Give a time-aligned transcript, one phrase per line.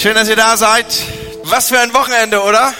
[0.00, 0.86] Schön, dass ihr da seid.
[1.42, 2.72] Was für ein Wochenende, oder?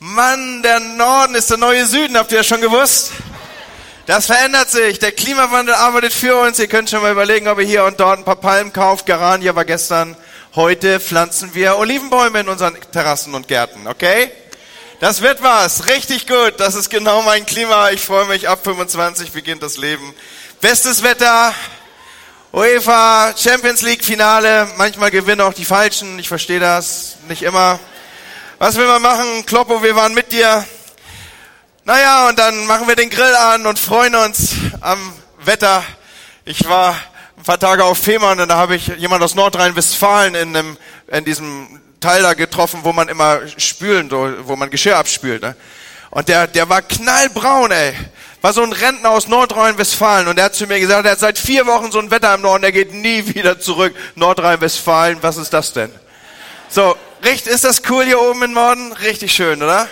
[0.00, 3.12] Mann, der Norden ist der neue Süden, habt ihr das schon gewusst?
[4.06, 4.98] Das verändert sich.
[4.98, 6.58] Der Klimawandel arbeitet für uns.
[6.58, 9.06] Ihr könnt schon mal überlegen, ob ihr hier und dort ein paar Palmen kauft.
[9.06, 10.16] Garania war gestern.
[10.56, 14.32] Heute pflanzen wir Olivenbäume in unseren Terrassen und Gärten, okay?
[14.98, 15.86] Das wird was.
[15.86, 16.54] Richtig gut.
[16.58, 17.90] Das ist genau mein Klima.
[17.90, 18.48] Ich freue mich.
[18.48, 20.12] Ab 25 beginnt das Leben.
[20.60, 21.54] Bestes Wetter.
[22.52, 24.66] UEFA Champions League Finale.
[24.76, 26.18] Manchmal gewinnen auch die Falschen.
[26.18, 27.18] Ich verstehe das.
[27.28, 27.78] Nicht immer.
[28.58, 29.46] Was will man machen?
[29.46, 30.66] Kloppo, wir waren mit dir.
[31.84, 34.98] Naja, und dann machen wir den Grill an und freuen uns am
[35.44, 35.84] Wetter.
[36.44, 36.96] Ich war
[37.38, 41.24] ein paar Tage auf Fehmarn und da habe ich jemand aus Nordrhein-Westfalen in, einem, in
[41.24, 45.42] diesem Teil da getroffen, wo man immer spülen, wo man Geschirr abspült.
[45.42, 45.54] Ne?
[46.10, 47.94] Und der, der war knallbraun, ey.
[48.42, 51.38] War so ein Rentner aus Nordrhein-Westfalen und der hat zu mir gesagt, er hat seit
[51.38, 53.94] vier Wochen so ein Wetter im Norden, der geht nie wieder zurück.
[54.14, 55.92] Nordrhein-Westfalen, was ist das denn?
[56.70, 58.92] So, richtig, ist das cool hier oben im Norden?
[58.92, 59.88] Richtig schön, oder?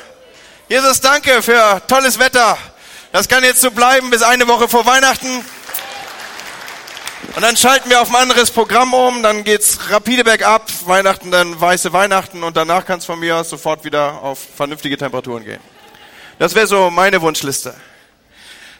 [0.69, 2.57] Jesus, danke für tolles Wetter.
[3.13, 5.45] Das kann jetzt so bleiben bis eine Woche vor Weihnachten.
[7.35, 11.61] Und dann schalten wir auf ein anderes Programm um, dann geht's rapide bergab, Weihnachten, dann
[11.61, 15.61] weiße Weihnachten und danach kann es von mir sofort wieder auf vernünftige Temperaturen gehen.
[16.39, 17.75] Das wäre so meine Wunschliste.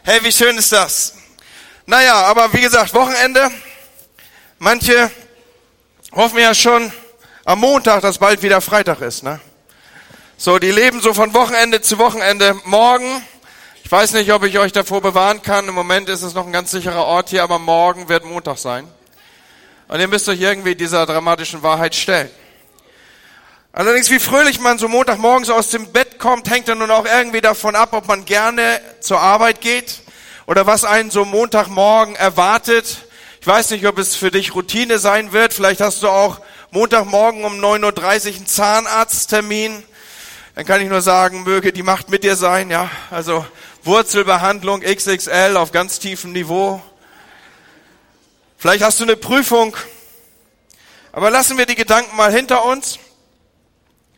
[0.01, 1.13] Hey, wie schön ist das?
[1.85, 3.51] Naja, aber wie gesagt, Wochenende.
[4.57, 5.11] Manche
[6.13, 6.91] hoffen ja schon
[7.43, 9.41] am Montag, dass bald wieder Freitag ist, ne?
[10.37, 12.57] So, die leben so von Wochenende zu Wochenende.
[12.63, 13.21] Morgen,
[13.83, 15.67] ich weiß nicht, ob ich euch davor bewahren kann.
[15.67, 18.87] Im Moment ist es noch ein ganz sicherer Ort hier, aber morgen wird Montag sein.
[19.89, 22.29] Und ihr müsst euch irgendwie dieser dramatischen Wahrheit stellen.
[23.71, 27.41] Allerdings, wie fröhlich man so Montagmorgens aus dem Bett kommt, hängt dann nun auch irgendwie
[27.41, 30.01] davon ab, ob man gerne zur Arbeit geht
[30.47, 33.05] oder was einen so Montagmorgen erwartet.
[33.41, 35.53] Ich weiß nicht, ob es für dich Routine sein wird.
[35.53, 39.83] Vielleicht hast du auch Montagmorgen um 9.30 Uhr einen Zahnarzttermin
[40.59, 42.91] dann kann ich nur sagen, möge die Macht mit dir sein, ja.
[43.11, 43.45] Also
[43.83, 46.81] Wurzelbehandlung XXL auf ganz tiefem Niveau.
[48.57, 49.77] Vielleicht hast du eine Prüfung.
[51.13, 52.99] Aber lassen wir die Gedanken mal hinter uns.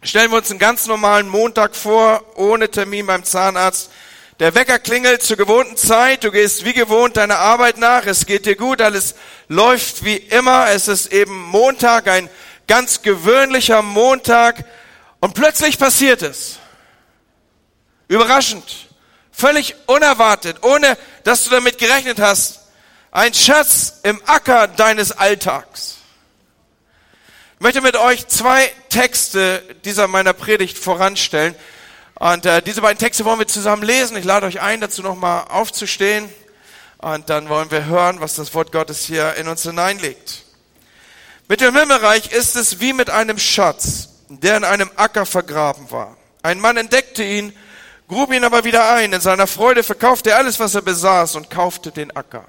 [0.03, 3.91] Stellen wir uns einen ganz normalen Montag vor, ohne Termin beim Zahnarzt.
[4.39, 8.47] Der Wecker klingelt zur gewohnten Zeit, du gehst wie gewohnt deiner Arbeit nach, es geht
[8.47, 9.13] dir gut, alles
[9.47, 12.31] läuft wie immer, es ist eben Montag, ein
[12.65, 14.65] ganz gewöhnlicher Montag,
[15.19, 16.57] und plötzlich passiert es.
[18.07, 18.89] Überraschend.
[19.31, 22.61] Völlig unerwartet, ohne dass du damit gerechnet hast.
[23.11, 26.00] Ein Schatz im Acker deines Alltags.
[27.61, 31.53] Ich möchte mit euch zwei Texte dieser meiner Predigt voranstellen.
[32.15, 34.17] Und äh, diese beiden Texte wollen wir zusammen lesen.
[34.17, 36.27] Ich lade euch ein, dazu nochmal aufzustehen.
[36.97, 40.43] Und dann wollen wir hören, was das Wort Gottes hier in uns hineinlegt.
[41.47, 46.17] Mit dem Himmelreich ist es wie mit einem Schatz, der in einem Acker vergraben war.
[46.41, 47.55] Ein Mann entdeckte ihn,
[48.07, 49.13] grub ihn aber wieder ein.
[49.13, 52.43] In seiner Freude verkaufte er alles, was er besaß und kaufte den Acker.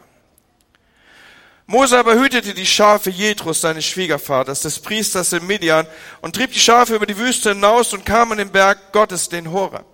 [1.72, 5.86] Mose aber hütete die Schafe Jetrus, seines Schwiegervaters, des Priesters in Midian,
[6.20, 9.50] und trieb die Schafe über die Wüste hinaus und kam an den Berg Gottes, den
[9.50, 9.86] Horeb.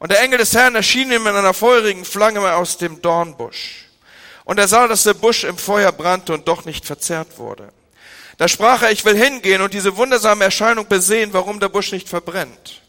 [0.00, 3.84] Und der Engel des Herrn erschien ihm in einer feurigen Flamme aus dem Dornbusch.
[4.42, 7.68] Und er sah, dass der Busch im Feuer brannte und doch nicht verzerrt wurde.
[8.36, 12.08] Da sprach er, ich will hingehen und diese wundersame Erscheinung besehen, warum der Busch nicht
[12.08, 12.79] verbrennt.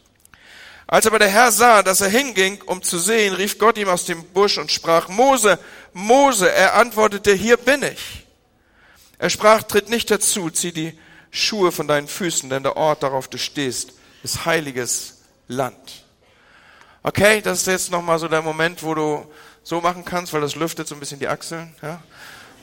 [0.92, 4.04] Als aber der Herr sah, dass er hinging, um zu sehen, rief Gott ihm aus
[4.04, 5.58] dem Busch und sprach, Mose,
[5.94, 8.28] Mose, er antwortete, hier bin ich.
[9.18, 11.00] Er sprach, tritt nicht dazu, zieh die
[11.32, 16.04] Schuhe von deinen Füßen, denn der Ort, darauf du stehst, ist heiliges Land.
[17.04, 19.26] Okay, das ist jetzt nochmal so der Moment, wo du
[19.64, 21.74] so machen kannst, weil das lüftet so ein bisschen die Achseln.
[21.82, 22.04] Ja?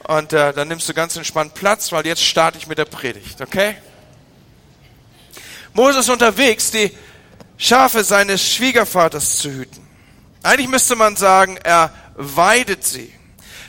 [0.06, 3.40] Und äh, dann nimmst du ganz entspannt Platz, weil jetzt starte ich mit der Predigt,
[3.40, 3.76] okay?
[5.72, 6.92] Moses unterwegs, die
[7.58, 9.86] Schafe seines Schwiegervaters zu hüten.
[10.42, 13.12] Eigentlich müsste man sagen, er weidet sie.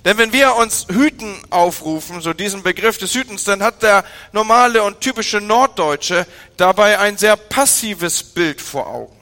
[0.05, 4.83] Denn wenn wir uns Hüten aufrufen, so diesen Begriff des Hütens, dann hat der normale
[4.83, 6.25] und typische Norddeutsche
[6.55, 9.15] dabei ein sehr passives Bild vor Augen.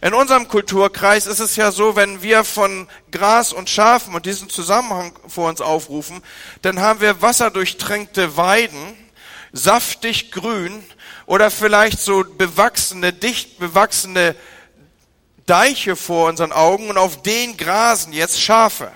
[0.00, 4.50] In unserem Kulturkreis ist es ja so, wenn wir von Gras und Schafen und diesen
[4.50, 6.22] Zusammenhang vor uns aufrufen,
[6.60, 8.96] dann haben wir wasserdurchtränkte Weiden,
[9.52, 10.84] saftig grün
[11.32, 14.34] oder vielleicht so bewachsene, dicht bewachsene
[15.46, 18.92] Deiche vor unseren Augen und auf denen grasen jetzt Schafe.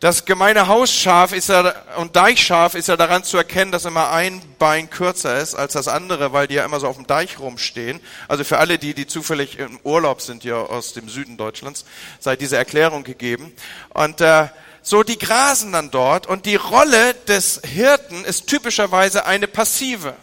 [0.00, 4.42] Das gemeine Hausschaf ist ja, und Deichschaf ist ja daran zu erkennen, dass immer ein
[4.58, 8.00] Bein kürzer ist als das andere, weil die ja immer so auf dem Deich rumstehen.
[8.26, 11.84] Also für alle die, die zufällig im Urlaub sind hier aus dem Süden Deutschlands,
[12.18, 13.52] sei diese Erklärung gegeben.
[13.90, 14.48] Und äh,
[14.82, 20.16] so, die grasen dann dort und die Rolle des Hirten ist typischerweise eine passive.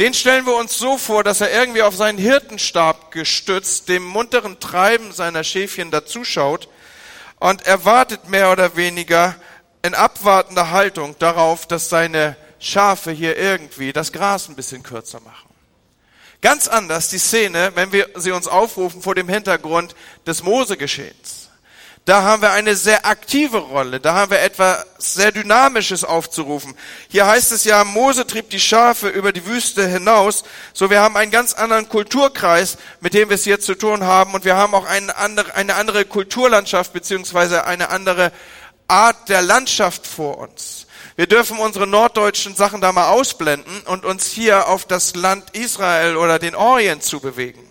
[0.00, 4.58] Den stellen wir uns so vor, dass er irgendwie auf seinen Hirtenstab gestützt, dem munteren
[4.58, 6.70] Treiben seiner Schäfchen dazuschaut
[7.38, 9.36] und erwartet mehr oder weniger
[9.82, 15.50] in abwartender Haltung darauf, dass seine Schafe hier irgendwie das Gras ein bisschen kürzer machen.
[16.40, 19.94] Ganz anders die Szene, wenn wir sie uns aufrufen vor dem Hintergrund
[20.26, 21.39] des Mose-Geschehens.
[22.10, 24.00] Da haben wir eine sehr aktive Rolle.
[24.00, 26.74] Da haben wir etwas sehr Dynamisches aufzurufen.
[27.08, 30.42] Hier heißt es ja, Mose trieb die Schafe über die Wüste hinaus.
[30.72, 34.34] So, wir haben einen ganz anderen Kulturkreis, mit dem wir es hier zu tun haben.
[34.34, 38.32] Und wir haben auch eine andere, eine andere Kulturlandschaft beziehungsweise eine andere
[38.88, 40.88] Art der Landschaft vor uns.
[41.14, 46.16] Wir dürfen unsere norddeutschen Sachen da mal ausblenden und uns hier auf das Land Israel
[46.16, 47.69] oder den Orient zu bewegen.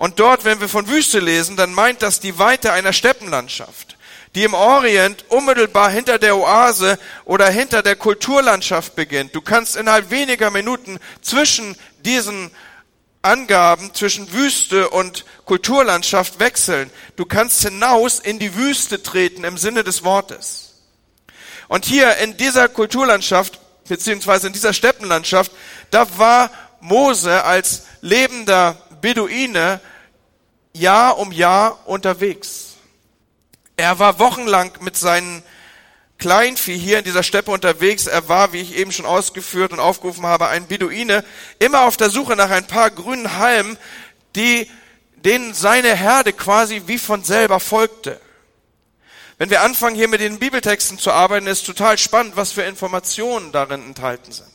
[0.00, 3.98] Und dort, wenn wir von Wüste lesen, dann meint das die Weite einer Steppenlandschaft,
[4.34, 9.34] die im Orient unmittelbar hinter der Oase oder hinter der Kulturlandschaft beginnt.
[9.34, 12.50] Du kannst innerhalb weniger Minuten zwischen diesen
[13.20, 16.90] Angaben zwischen Wüste und Kulturlandschaft wechseln.
[17.16, 20.80] Du kannst hinaus in die Wüste treten im Sinne des Wortes.
[21.68, 25.52] Und hier in dieser Kulturlandschaft, beziehungsweise in dieser Steppenlandschaft,
[25.90, 26.50] da war
[26.80, 29.80] Mose als lebender Beduine
[30.72, 32.74] Jahr um Jahr unterwegs.
[33.76, 35.42] Er war wochenlang mit seinen
[36.18, 38.06] Kleinvieh hier in dieser Steppe unterwegs.
[38.06, 41.24] Er war, wie ich eben schon ausgeführt und aufgerufen habe, ein Beduine,
[41.58, 43.78] immer auf der Suche nach ein paar grünen Halmen,
[44.36, 44.70] die,
[45.16, 48.20] denen seine Herde quasi wie von selber folgte.
[49.38, 53.52] Wenn wir anfangen, hier mit den Bibeltexten zu arbeiten, ist total spannend, was für Informationen
[53.52, 54.46] darin enthalten sind.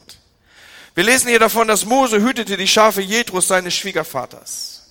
[0.93, 4.84] Wir lesen hier davon, dass Mose hütete die Schafe Jetrus, seines Schwiegervaters.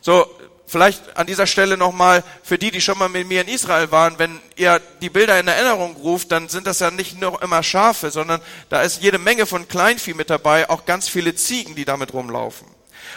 [0.00, 0.26] So,
[0.66, 4.18] vielleicht an dieser Stelle nochmal für die, die schon mal mit mir in Israel waren,
[4.18, 8.10] wenn ihr die Bilder in Erinnerung ruft, dann sind das ja nicht nur immer Schafe,
[8.10, 12.12] sondern da ist jede Menge von Kleinvieh mit dabei, auch ganz viele Ziegen, die damit
[12.12, 12.68] rumlaufen.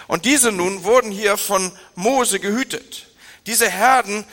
[0.07, 3.07] Und diese nun wurden hier von Mose gehütet.
[3.45, 4.25] Diese Herden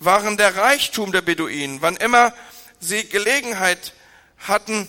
[0.00, 1.80] waren der Reichtum der Beduinen.
[1.82, 2.34] Wann immer
[2.80, 3.94] sie Gelegenheit
[4.38, 4.88] hatten,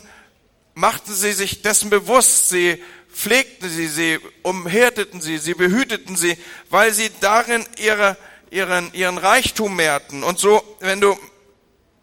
[0.74, 2.84] machten sie sich dessen bewusst, sie
[3.18, 6.38] pflegten sie, sie umhärteten sie, sie behüteten sie,
[6.70, 8.16] weil sie darin ihre,
[8.52, 10.24] ihren, ihren Reichtum mehrten.
[10.24, 11.18] Und so, wenn du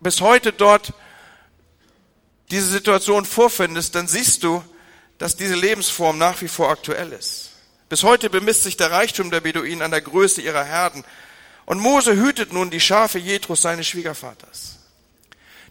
[0.00, 0.93] bis heute dort
[2.50, 4.62] diese Situation vorfindest, dann siehst du,
[5.19, 7.52] dass diese Lebensform nach wie vor aktuell ist.
[7.88, 11.05] Bis heute bemisst sich der Reichtum der Beduinen an der Größe ihrer Herden.
[11.64, 14.78] Und Mose hütet nun die Schafe Jetrus, seines Schwiegervaters.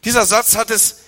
[0.06, 1.03] Dieser Satz hat es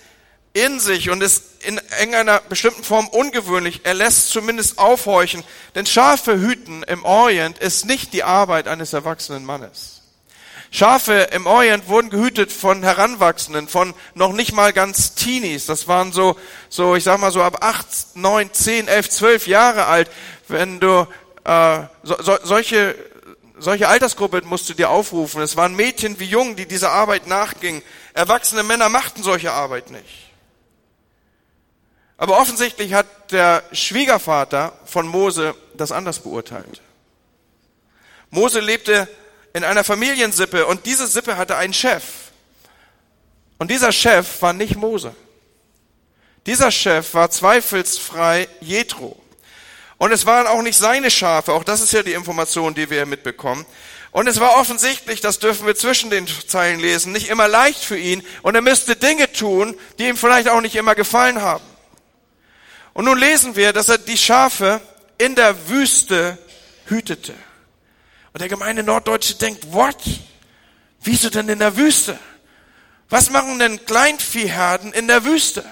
[0.56, 3.82] in sich und ist in irgendeiner bestimmten Form ungewöhnlich.
[3.84, 5.44] Er lässt zumindest aufhorchen,
[5.74, 10.00] denn Schafe hüten im Orient ist nicht die Arbeit eines erwachsenen Mannes.
[10.70, 15.66] Schafe im Orient wurden gehütet von Heranwachsenden, von noch nicht mal ganz Teenies.
[15.66, 16.36] Das waren so,
[16.70, 20.10] so ich sag mal so ab acht, neun, zehn, elf, zwölf Jahre alt.
[20.48, 21.06] Wenn du
[21.44, 22.96] äh, so, so, solche
[23.58, 25.40] solche Altersgruppe musst du dir aufrufen.
[25.40, 27.82] Es waren Mädchen wie Jungen, die dieser Arbeit nachgingen.
[28.12, 30.25] Erwachsene Männer machten solche Arbeit nicht.
[32.18, 36.80] Aber offensichtlich hat der Schwiegervater von Mose das anders beurteilt.
[38.30, 39.08] Mose lebte
[39.52, 42.04] in einer Familiensippe und diese Sippe hatte einen Chef.
[43.58, 45.14] Und dieser Chef war nicht Mose.
[46.46, 49.20] Dieser Chef war zweifelsfrei Jethro.
[49.98, 53.06] Und es waren auch nicht seine Schafe, auch das ist ja die Information, die wir
[53.06, 53.64] mitbekommen.
[54.12, 57.98] Und es war offensichtlich, das dürfen wir zwischen den Zeilen lesen, nicht immer leicht für
[57.98, 61.64] ihn und er müsste Dinge tun, die ihm vielleicht auch nicht immer gefallen haben.
[62.96, 64.80] Und nun lesen wir, dass er die Schafe
[65.18, 66.38] in der Wüste
[66.86, 67.34] hütete.
[68.32, 69.98] Und der gemeine Norddeutsche denkt, what?
[71.02, 72.18] Wieso denn in der Wüste?
[73.10, 75.62] Was machen denn Kleinviehherden in der Wüste?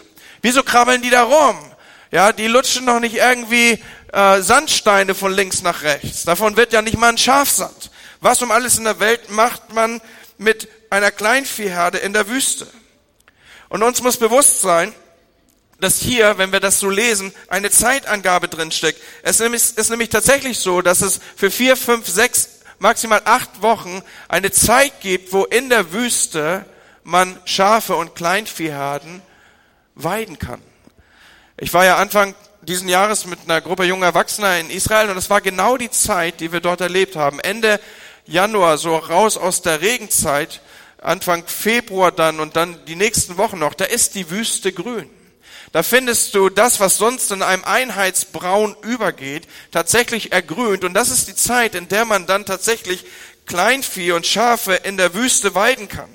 [0.42, 1.56] Wieso krabbeln die da rum?
[2.10, 6.24] Ja, die lutschen doch nicht irgendwie äh, Sandsteine von links nach rechts.
[6.24, 7.90] Davon wird ja nicht mal ein Schafsand.
[8.20, 10.02] Was um alles in der Welt macht man
[10.36, 12.66] mit einer Kleinviehherde in der Wüste?
[13.70, 14.94] Und uns muss bewusst sein,
[15.84, 19.00] dass hier, wenn wir das so lesen, eine Zeitangabe drinsteckt.
[19.22, 24.50] Es ist nämlich tatsächlich so, dass es für vier, fünf, sechs, maximal acht Wochen eine
[24.50, 26.64] Zeit gibt, wo in der Wüste
[27.02, 29.22] man Schafe und Kleinviehherden
[29.94, 30.60] weiden kann.
[31.58, 35.30] Ich war ja Anfang diesen Jahres mit einer Gruppe junger Erwachsener in Israel und es
[35.30, 37.40] war genau die Zeit, die wir dort erlebt haben.
[37.40, 37.78] Ende
[38.26, 40.62] Januar, so raus aus der Regenzeit,
[41.02, 45.10] Anfang Februar dann und dann die nächsten Wochen noch, da ist die Wüste grün.
[45.74, 50.84] Da findest du das, was sonst in einem Einheitsbraun übergeht, tatsächlich ergrünt.
[50.84, 53.04] Und das ist die Zeit, in der man dann tatsächlich
[53.46, 56.08] Kleinvieh und Schafe in der Wüste weiden kann.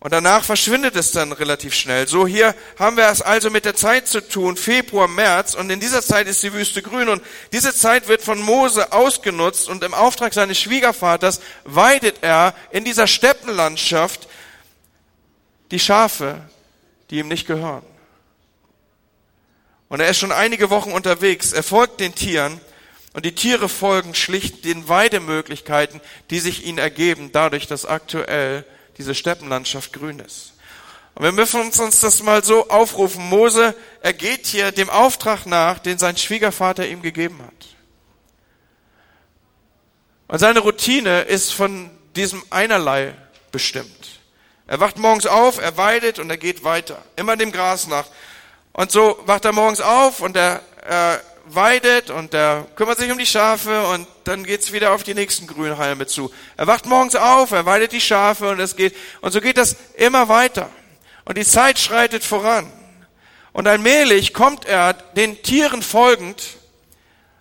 [0.00, 2.08] Und danach verschwindet es dann relativ schnell.
[2.08, 5.78] So hier haben wir es also mit der Zeit zu tun, Februar, März, und in
[5.78, 7.22] dieser Zeit ist die Wüste grün und
[7.52, 13.06] diese Zeit wird von Mose ausgenutzt und im Auftrag seines Schwiegervaters weidet er in dieser
[13.06, 14.26] Steppenlandschaft
[15.70, 16.40] die Schafe,
[17.10, 17.82] die ihm nicht gehören.
[19.88, 22.60] Und er ist schon einige Wochen unterwegs, er folgt den Tieren
[23.12, 26.00] und die Tiere folgen schlicht den Weidemöglichkeiten,
[26.30, 28.64] die sich ihnen ergeben, dadurch, dass aktuell
[28.98, 30.52] diese Steppenlandschaft grün ist.
[31.14, 33.28] Und wir müssen uns das mal so aufrufen.
[33.28, 37.66] Mose, er geht hier dem Auftrag nach, den sein Schwiegervater ihm gegeben hat.
[40.28, 43.14] Und seine Routine ist von diesem einerlei
[43.50, 44.19] bestimmt.
[44.70, 47.02] Er wacht morgens auf, er weidet und er geht weiter.
[47.16, 48.04] Immer dem Gras nach.
[48.72, 53.18] Und so wacht er morgens auf und er, er weidet und er kümmert sich um
[53.18, 56.32] die Schafe und dann geht's wieder auf die nächsten Grünhalme zu.
[56.56, 59.74] Er wacht morgens auf, er weidet die Schafe und es geht, und so geht das
[59.94, 60.70] immer weiter.
[61.24, 62.72] Und die Zeit schreitet voran.
[63.52, 66.44] Und allmählich kommt er den Tieren folgend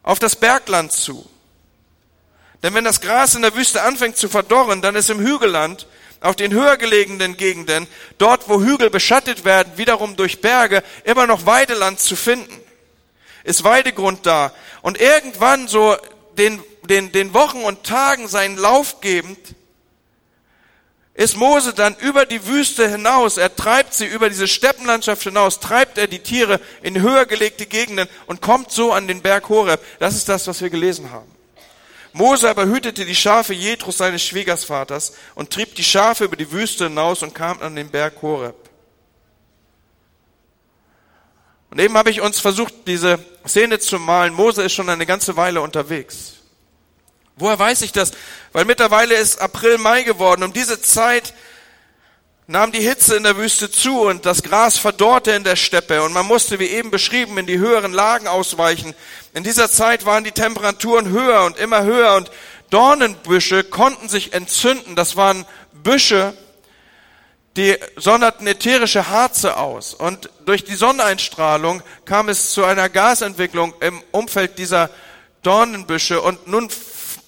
[0.02, 1.30] auf das Bergland zu.
[2.64, 5.86] Denn wenn das Gras in der Wüste anfängt zu verdorren, dann ist im Hügelland,
[6.22, 11.46] auf den höher gelegenen Gegenden, dort wo Hügel beschattet werden, wiederum durch Berge, immer noch
[11.46, 12.60] Weideland zu finden
[13.44, 14.54] ist Weidegrund da.
[14.82, 15.98] Und irgendwann so
[16.38, 19.40] den, den, den Wochen und Tagen seinen Lauf gebend,
[21.16, 25.98] ist Mose dann über die Wüste hinaus, er treibt sie über diese Steppenlandschaft hinaus, treibt
[25.98, 29.82] er die Tiere in höher gelegte Gegenden und kommt so an den Berg Horeb.
[30.00, 31.30] Das ist das, was wir gelesen haben.
[32.14, 36.86] Mose aber hütete die Schafe Jetrus seines Schwiegersvaters und trieb die Schafe über die Wüste
[36.86, 38.70] hinaus und kam an den Berg Horeb.
[41.70, 44.34] Und eben habe ich uns versucht, diese Szene zu malen.
[44.34, 46.34] Mose ist schon eine ganze Weile unterwegs.
[47.36, 48.12] Woher weiß ich das?
[48.52, 50.44] Weil mittlerweile ist April, Mai geworden.
[50.44, 51.34] Um diese Zeit
[52.50, 56.14] nahm die Hitze in der Wüste zu und das Gras verdorrte in der Steppe und
[56.14, 58.96] man musste, wie eben beschrieben, in die höheren Lagen ausweichen.
[59.36, 62.32] In dieser Zeit waren die Temperaturen höher und immer höher und
[62.72, 64.96] Dornenbüsche konnten sich entzünden.
[64.96, 66.34] Das waren Büsche,
[67.56, 69.94] die sonderten ätherische Harze aus.
[69.94, 74.90] Und durch die Sonneneinstrahlung kam es zu einer Gasentwicklung im Umfeld dieser
[75.44, 76.20] Dornenbüsche.
[76.20, 76.72] Und nun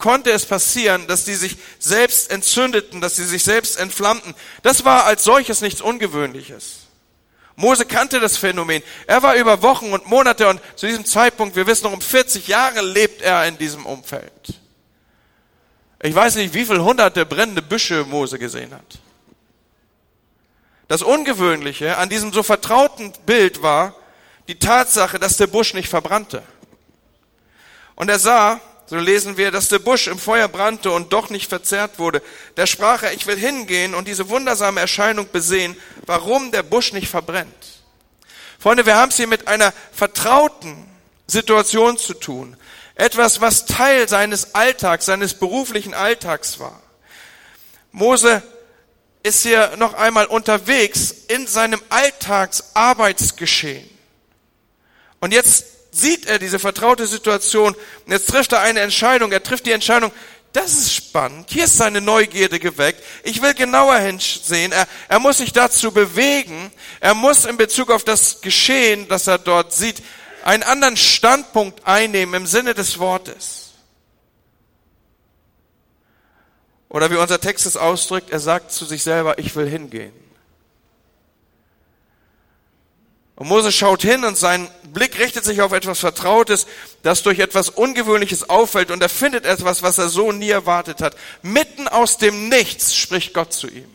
[0.02, 4.36] konnte es passieren, dass die sich selbst entzündeten, dass sie sich selbst entflammten.
[4.64, 6.80] Das war als solches nichts Ungewöhnliches.
[7.56, 8.84] Mose kannte das Phänomen.
[9.08, 12.48] Er war über Wochen und Monate und zu diesem Zeitpunkt, wir wissen noch, um 40
[12.48, 14.56] Jahre lebt er in diesem Umfeld.
[16.02, 19.00] Ich weiß nicht, wie viele hunderte brennende Büsche Mose gesehen hat.
[20.88, 23.96] Das Ungewöhnliche an diesem so vertrauten Bild war
[24.48, 26.42] die Tatsache, dass der Busch nicht verbrannte.
[27.96, 28.60] Und er sah,
[28.92, 32.22] so lesen wir, dass der Busch im Feuer brannte und doch nicht verzehrt wurde.
[32.56, 37.08] Da sprach er, ich will hingehen und diese wundersame Erscheinung besehen, warum der Busch nicht
[37.08, 37.80] verbrennt.
[38.60, 40.86] Freunde, wir haben es hier mit einer vertrauten
[41.26, 42.58] Situation zu tun.
[42.96, 46.82] Etwas, was Teil seines Alltags, seines beruflichen Alltags war.
[47.94, 48.44] Mose
[49.24, 53.90] ist hier noch einmal unterwegs in seinem Alltagsarbeitsgeschehen.
[55.22, 59.32] Und jetzt sieht er diese vertraute Situation und jetzt trifft er eine Entscheidung.
[59.32, 60.12] Er trifft die Entscheidung,
[60.54, 61.50] das ist spannend.
[61.50, 63.02] Hier ist seine Neugierde geweckt.
[63.24, 64.72] Ich will genauer hinsehen.
[64.72, 66.72] Er, er muss sich dazu bewegen.
[67.00, 70.02] Er muss in Bezug auf das Geschehen, das er dort sieht,
[70.44, 73.72] einen anderen Standpunkt einnehmen im Sinne des Wortes.
[76.90, 80.12] Oder wie unser Text es ausdrückt, er sagt zu sich selber, ich will hingehen.
[83.42, 86.68] Und Mose schaut hin und sein Blick richtet sich auf etwas Vertrautes,
[87.02, 91.16] das durch etwas Ungewöhnliches auffällt und er findet etwas, was er so nie erwartet hat.
[91.42, 93.90] Mitten aus dem Nichts spricht Gott zu ihm.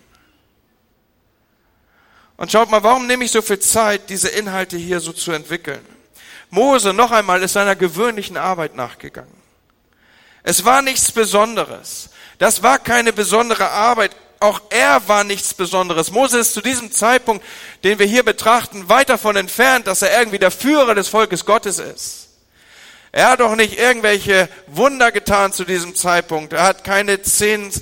[2.37, 5.87] Und schaut mal, warum nehme ich so viel Zeit, diese Inhalte hier so zu entwickeln?
[6.51, 9.31] Mose noch einmal ist seiner gewöhnlichen Arbeit nachgegangen.
[10.43, 12.11] Es war nichts Besonderes.
[12.39, 14.11] Das war keine besondere Arbeit.
[14.39, 16.11] Auch er war nichts Besonderes.
[16.11, 17.45] Mose ist zu diesem Zeitpunkt,
[17.85, 21.79] den wir hier betrachten, weit davon entfernt, dass er irgendwie der Führer des Volkes Gottes
[21.79, 22.29] ist.
[23.13, 26.53] Er hat doch nicht irgendwelche Wunder getan zu diesem Zeitpunkt.
[26.53, 27.73] Er hat keine zehn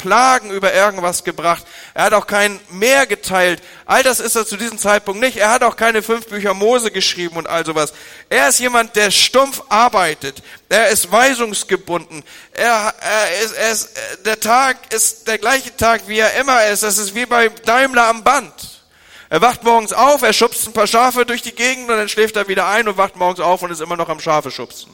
[0.00, 1.64] Plagen über irgendwas gebracht.
[1.92, 3.62] Er hat auch kein Meer geteilt.
[3.84, 5.36] All das ist er zu diesem Zeitpunkt nicht.
[5.36, 7.92] Er hat auch keine fünf Bücher Mose geschrieben und all sowas.
[8.30, 10.42] Er ist jemand, der stumpf arbeitet.
[10.70, 12.24] Er ist weisungsgebunden.
[12.52, 13.90] Er, er ist, er ist,
[14.24, 16.82] der Tag ist der gleiche Tag, wie er immer ist.
[16.82, 18.52] Das ist wie bei Daimler am Band.
[19.28, 22.34] Er wacht morgens auf, er schubst ein paar Schafe durch die Gegend und dann schläft
[22.36, 24.90] er wieder ein und wacht morgens auf und ist immer noch am Schafe schubsen.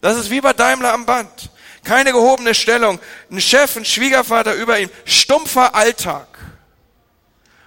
[0.00, 1.50] Das ist wie bei Daimler am Band
[1.84, 2.98] keine gehobene Stellung,
[3.30, 6.26] ein Chef, ein Schwiegervater über ihm, stumpfer Alltag.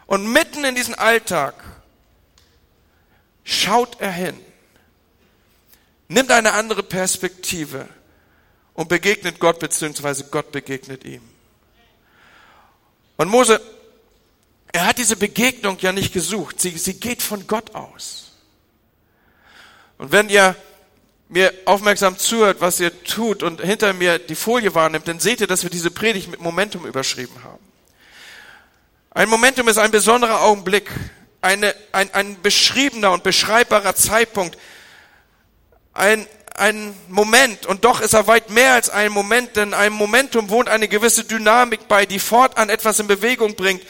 [0.08, 1.54] Und mitten in diesen Alltag
[3.44, 4.38] schaut er hin,
[6.08, 7.88] nimmt eine andere Perspektive
[8.74, 11.22] und begegnet Gott, beziehungsweise Gott begegnet ihm.
[13.18, 13.60] Und Mose,
[14.72, 18.32] er hat diese Begegnung ja nicht gesucht, sie, sie geht von Gott aus.
[19.98, 20.56] Und wenn ihr
[21.30, 25.48] mir aufmerksam zuhört, was ihr tut und hinter mir die Folie wahrnimmt, dann seht ihr,
[25.48, 27.64] dass wir diese Predigt mit Momentum überschrieben haben.
[29.12, 30.90] Ein Momentum ist ein besonderer Augenblick,
[31.42, 34.58] eine, ein, ein beschriebener und beschreibbarer Zeitpunkt,
[35.94, 40.50] ein, ein Moment, und doch ist er weit mehr als ein Moment, denn einem Momentum
[40.50, 43.84] wohnt eine gewisse Dynamik bei, die fortan etwas in Bewegung bringt.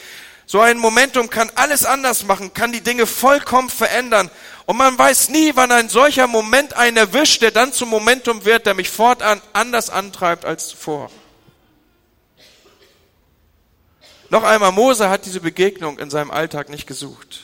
[0.45, 4.31] So ein Momentum kann alles anders machen, kann die Dinge vollkommen verändern.
[4.67, 8.65] Und man weiß nie, wann ein solcher Moment einen erwischt, der dann zum Momentum wird,
[8.65, 11.09] der mich fortan anders antreibt als zuvor.
[14.29, 17.43] Noch einmal, Mose hat diese Begegnung in seinem Alltag nicht gesucht.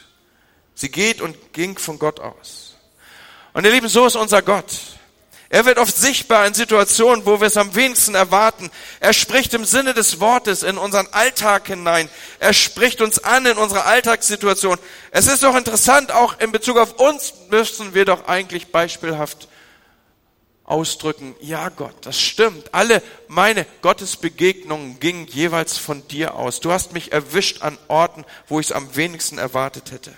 [0.76, 2.76] Sie geht und ging von Gott aus.
[3.54, 4.74] Und ihr Lieben, so ist unser Gott.
[5.54, 8.72] Er wird oft sichtbar in Situationen, wo wir es am wenigsten erwarten.
[9.00, 12.10] Er spricht im Sinne des Wortes in unseren Alltag hinein.
[12.40, 14.80] Er spricht uns an in unsere Alltagssituation.
[15.12, 19.48] Es ist doch interessant, auch in Bezug auf uns müssen wir doch eigentlich beispielhaft
[20.64, 22.74] ausdrücken, ja Gott, das stimmt.
[22.74, 26.62] Alle meine Gottesbegegnungen gingen jeweils von dir aus.
[26.62, 30.16] Du hast mich erwischt an Orten, wo ich es am wenigsten erwartet hätte.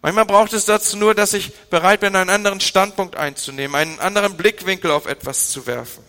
[0.00, 4.36] Manchmal braucht es dazu nur, dass ich bereit bin, einen anderen Standpunkt einzunehmen, einen anderen
[4.36, 6.04] Blickwinkel auf etwas zu werfen.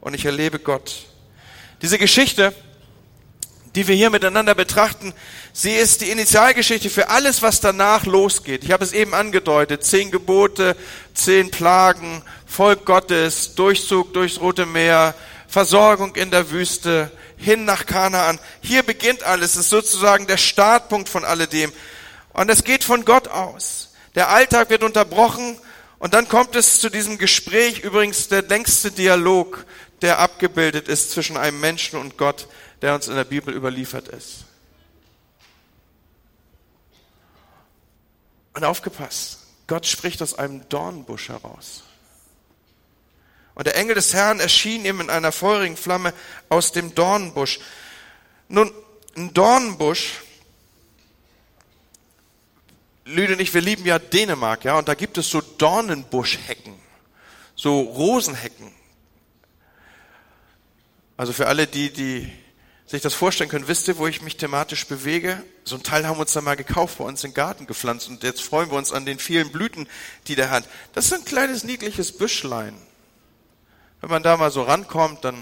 [0.00, 1.06] Und ich erlebe Gott.
[1.80, 2.52] Diese Geschichte,
[3.74, 5.14] die wir hier miteinander betrachten,
[5.54, 8.64] sie ist die Initialgeschichte für alles, was danach losgeht.
[8.64, 9.84] Ich habe es eben angedeutet.
[9.84, 10.76] Zehn Gebote,
[11.14, 15.14] zehn Plagen, Volk Gottes, Durchzug durchs Rote Meer,
[15.48, 18.38] Versorgung in der Wüste, hin nach Kanaan.
[18.60, 19.52] Hier beginnt alles.
[19.52, 21.72] Es ist sozusagen der Startpunkt von alledem.
[22.32, 23.94] Und es geht von Gott aus.
[24.14, 25.58] Der Alltag wird unterbrochen
[25.98, 29.66] und dann kommt es zu diesem Gespräch, übrigens der längste Dialog,
[30.02, 32.48] der abgebildet ist zwischen einem Menschen und Gott,
[32.82, 34.44] der uns in der Bibel überliefert ist.
[38.54, 41.84] Und aufgepasst, Gott spricht aus einem Dornbusch heraus.
[43.54, 46.14] Und der Engel des Herrn erschien ihm in einer feurigen Flamme
[46.48, 47.60] aus dem Dornbusch.
[48.48, 48.72] Nun,
[49.16, 50.22] ein Dornbusch
[53.10, 56.74] Lüde und ich, wir lieben ja Dänemark, ja, und da gibt es so Dornenbuschhecken,
[57.54, 58.72] so Rosenhecken.
[61.16, 62.30] Also für alle, die, die
[62.86, 65.42] sich das vorstellen können, wisst ihr, wo ich mich thematisch bewege?
[65.64, 68.22] So ein Teil haben wir uns da mal gekauft, bei uns im Garten gepflanzt und
[68.22, 69.86] jetzt freuen wir uns an den vielen Blüten,
[70.26, 70.64] die der hat.
[70.94, 72.74] Das ist ein kleines niedliches Büschlein.
[74.00, 75.36] Wenn man da mal so rankommt, dann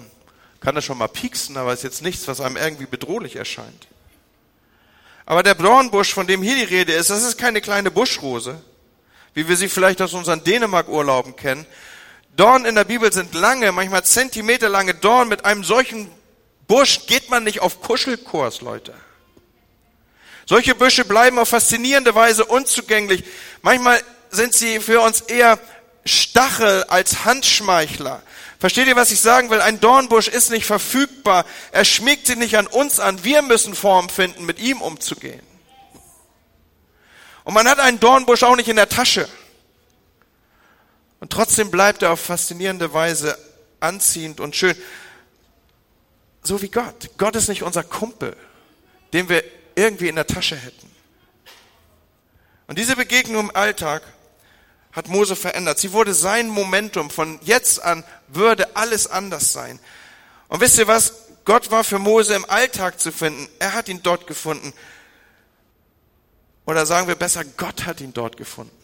[0.61, 3.87] kann das schon mal pieksen, aber ist jetzt nichts, was einem irgendwie bedrohlich erscheint.
[5.29, 8.63] Aber der Dornbusch, von dem hier die Rede ist, das ist keine kleine Buschrose,
[9.35, 11.67] wie wir sie vielleicht aus unseren Dänemark-Urlauben kennen.
[12.35, 15.29] Dorn in der Bibel sind lange, manchmal zentimeterlange Dorn.
[15.29, 16.11] Mit einem solchen
[16.67, 18.95] Busch geht man nicht auf Kuschelkurs, Leute.
[20.47, 23.23] Solche Büsche bleiben auf faszinierende Weise unzugänglich.
[23.61, 25.59] Manchmal sind sie für uns eher
[26.07, 28.23] Stachel als Handschmeichler.
[28.59, 29.61] Versteht ihr, was ich sagen will?
[29.61, 31.45] Ein Dornbusch ist nicht verfügbar.
[31.71, 33.23] Er schmiegt sich nicht an uns an.
[33.23, 35.43] Wir müssen Form finden, mit ihm umzugehen.
[37.45, 39.29] Und man hat einen Dornbusch auch nicht in der Tasche.
[41.21, 43.39] Und trotzdem bleibt er auf faszinierende Weise
[43.81, 44.77] anziehend und schön.
[46.43, 47.11] So wie Gott.
[47.17, 48.37] Gott ist nicht unser Kumpel,
[49.13, 49.45] den wir
[49.77, 50.91] irgendwie in der Tasche hätten.
[52.67, 54.03] Und diese Begegnung im Alltag
[54.99, 55.79] hat Mose verändert.
[55.79, 57.09] Sie wurde sein Momentum.
[57.09, 59.79] Von jetzt an würde alles anders sein.
[60.49, 61.15] Und wisst ihr was?
[61.45, 63.49] Gott war für Mose im Alltag zu finden.
[63.61, 64.73] Er hat ihn dort gefunden.
[66.67, 68.77] Oder sagen wir besser, Gott hat ihn dort gefunden.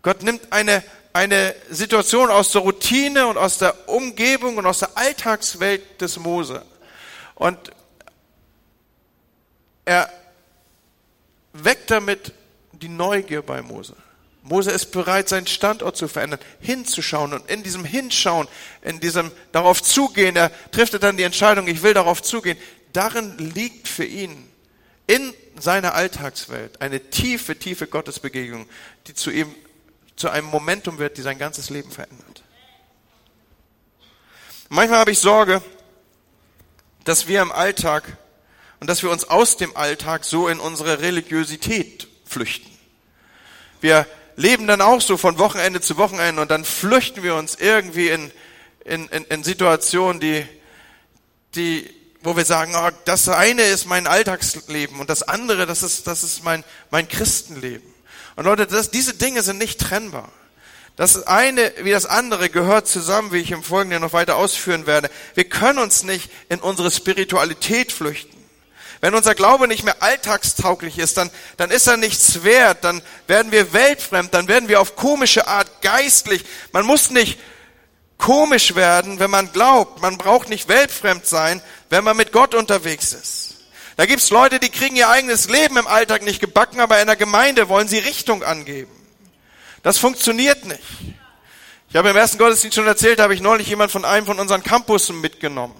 [0.00, 4.96] Gott nimmt eine, eine Situation aus der Routine und aus der Umgebung und aus der
[4.96, 6.64] Alltagswelt des Mose.
[7.34, 7.58] Und
[9.84, 10.10] er
[11.52, 12.32] weckt damit
[12.72, 13.94] die Neugier bei Mose.
[14.48, 18.48] Mose ist bereit, seinen Standort zu verändern, hinzuschauen und in diesem Hinschauen,
[18.82, 22.58] in diesem darauf zugehen, er trifft dann die Entscheidung, ich will darauf zugehen.
[22.92, 24.48] Darin liegt für ihn
[25.06, 28.66] in seiner Alltagswelt eine tiefe, tiefe Gottesbegegnung,
[29.06, 29.54] die zu ihm
[30.16, 32.42] zu einem Momentum wird, die sein ganzes Leben verändert.
[34.68, 35.62] Manchmal habe ich Sorge,
[37.04, 38.16] dass wir im Alltag
[38.80, 42.70] und dass wir uns aus dem Alltag so in unsere Religiosität flüchten.
[43.80, 44.06] Wir
[44.38, 48.30] leben dann auch so von Wochenende zu Wochenende und dann flüchten wir uns irgendwie in,
[48.84, 50.46] in, in, in Situationen, die,
[51.56, 56.06] die, wo wir sagen, oh, das eine ist mein Alltagsleben und das andere, das ist,
[56.06, 57.92] das ist mein, mein Christenleben.
[58.36, 60.30] Und Leute, das, diese Dinge sind nicht trennbar.
[60.94, 65.10] Das eine wie das andere gehört zusammen, wie ich im Folgenden noch weiter ausführen werde.
[65.34, 68.37] Wir können uns nicht in unsere Spiritualität flüchten.
[69.00, 73.52] Wenn unser Glaube nicht mehr alltagstauglich ist, dann, dann ist er nichts wert, dann werden
[73.52, 76.44] wir weltfremd, dann werden wir auf komische Art geistlich.
[76.72, 77.38] Man muss nicht
[78.18, 80.02] komisch werden, wenn man glaubt.
[80.02, 83.54] Man braucht nicht weltfremd sein, wenn man mit Gott unterwegs ist.
[83.96, 87.16] Da gibt's Leute, die kriegen ihr eigenes Leben im Alltag nicht gebacken, aber in der
[87.16, 88.92] Gemeinde wollen sie Richtung angeben.
[89.82, 90.82] Das funktioniert nicht.
[91.88, 94.62] Ich habe im ersten Gottesdienst schon erzählt, habe ich neulich jemand von einem von unseren
[94.62, 95.74] Campussen mitgenommen.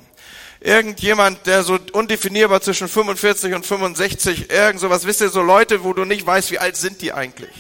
[0.61, 5.93] Irgendjemand, der so undefinierbar zwischen 45 und 65, irgend sowas, wisst ihr, so Leute, wo
[5.93, 7.55] du nicht weißt, wie alt sind die eigentlich.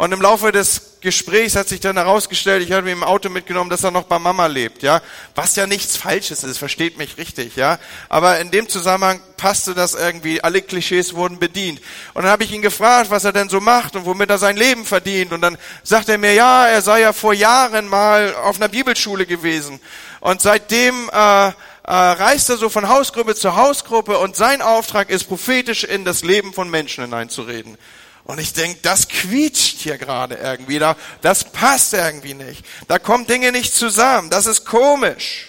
[0.00, 3.68] Und im Laufe des Gesprächs hat sich dann herausgestellt, ich habe ihn im Auto mitgenommen,
[3.68, 5.02] dass er noch bei Mama lebt, ja.
[5.34, 7.78] Was ja nichts Falsches ist, versteht mich richtig, ja.
[8.08, 11.82] Aber in dem Zusammenhang passte das irgendwie, alle Klischees wurden bedient.
[12.14, 14.56] Und dann habe ich ihn gefragt, was er denn so macht und womit er sein
[14.56, 15.34] Leben verdient.
[15.34, 19.26] Und dann sagt er mir, ja, er sei ja vor Jahren mal auf einer Bibelschule
[19.26, 19.80] gewesen.
[20.20, 21.52] Und seitdem äh,
[21.90, 26.22] äh, reist er so von Hausgruppe zu Hausgruppe und sein Auftrag ist, prophetisch in das
[26.22, 27.76] Leben von Menschen hineinzureden.
[28.22, 30.78] Und ich denke, das quietscht hier gerade irgendwie.
[30.78, 32.64] Da, das passt irgendwie nicht.
[32.86, 34.30] Da kommen Dinge nicht zusammen.
[34.30, 35.48] Das ist komisch.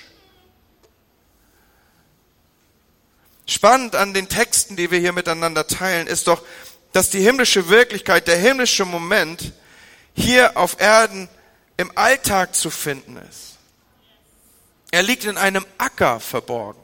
[3.46, 6.42] Spannend an den Texten, die wir hier miteinander teilen, ist doch,
[6.92, 9.52] dass die himmlische Wirklichkeit, der himmlische Moment
[10.16, 11.30] hier auf Erden
[11.78, 13.51] im Alltag zu finden ist.
[14.92, 16.82] Er liegt in einem Acker verborgen.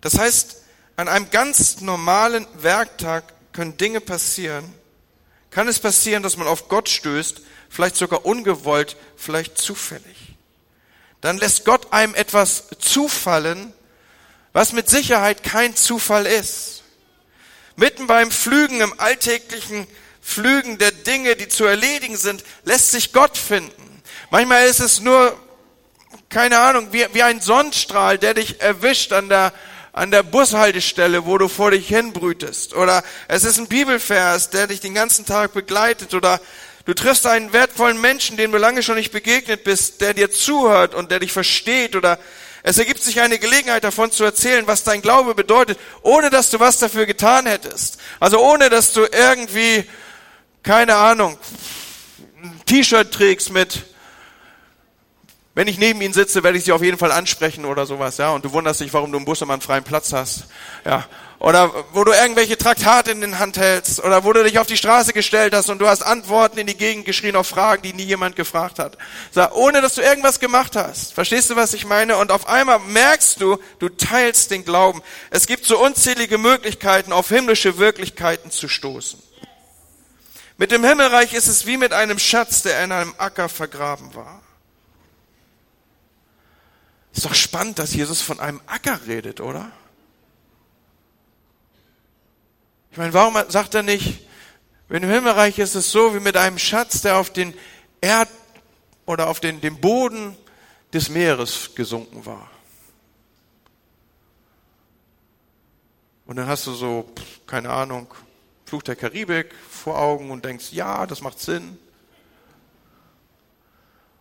[0.00, 0.62] Das heißt,
[0.96, 4.72] an einem ganz normalen Werktag können Dinge passieren.
[5.50, 10.36] Kann es passieren, dass man auf Gott stößt, vielleicht sogar ungewollt, vielleicht zufällig.
[11.20, 13.72] Dann lässt Gott einem etwas zufallen,
[14.52, 16.84] was mit Sicherheit kein Zufall ist.
[17.74, 19.86] Mitten beim Flügen, im alltäglichen
[20.20, 23.87] Flügen der Dinge, die zu erledigen sind, lässt sich Gott finden.
[24.30, 25.34] Manchmal ist es nur,
[26.28, 29.54] keine Ahnung, wie, wie ein Sonnenstrahl, der dich erwischt an der,
[29.94, 32.74] an der Bushaltestelle, wo du vor dich hinbrütest.
[32.74, 36.12] Oder es ist ein Bibelvers, der dich den ganzen Tag begleitet.
[36.12, 36.42] Oder
[36.84, 40.94] du triffst einen wertvollen Menschen, dem du lange schon nicht begegnet bist, der dir zuhört
[40.94, 41.96] und der dich versteht.
[41.96, 42.18] Oder
[42.62, 46.60] es ergibt sich eine Gelegenheit davon zu erzählen, was dein Glaube bedeutet, ohne dass du
[46.60, 47.98] was dafür getan hättest.
[48.20, 49.84] Also ohne dass du irgendwie,
[50.62, 51.38] keine Ahnung,
[52.42, 53.84] ein T-Shirt trägst mit
[55.58, 58.30] wenn ich neben ihnen sitze, werde ich sie auf jeden Fall ansprechen oder sowas, ja.
[58.30, 60.44] Und du wunderst dich, warum du im Bus immer einen freien Platz hast,
[60.84, 61.04] ja.
[61.40, 64.76] Oder wo du irgendwelche Traktate in den Hand hältst oder wo du dich auf die
[64.76, 68.04] Straße gestellt hast und du hast Antworten in die Gegend geschrien auf Fragen, die nie
[68.04, 68.98] jemand gefragt hat.
[69.32, 71.12] So, ohne dass du irgendwas gemacht hast.
[71.12, 72.18] Verstehst du, was ich meine?
[72.18, 75.02] Und auf einmal merkst du, du teilst den Glauben.
[75.30, 79.20] Es gibt so unzählige Möglichkeiten, auf himmlische Wirklichkeiten zu stoßen.
[80.56, 84.40] Mit dem Himmelreich ist es wie mit einem Schatz, der in einem Acker vergraben war.
[87.18, 89.72] Ist doch spannend, dass Jesus von einem Acker redet, oder?
[92.92, 94.20] Ich meine, warum sagt er nicht,
[94.86, 97.54] wenn im Himmelreich ist es so wie mit einem Schatz, der auf den
[98.00, 98.28] Erd
[99.04, 100.36] oder auf den, den Boden
[100.92, 102.48] des Meeres gesunken war.
[106.24, 107.12] Und dann hast du so,
[107.48, 108.14] keine Ahnung,
[108.64, 111.80] Fluch der Karibik vor Augen und denkst, ja, das macht Sinn.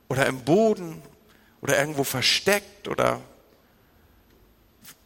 [0.07, 0.99] Oder im Boden
[1.67, 3.19] oder irgendwo versteckt oder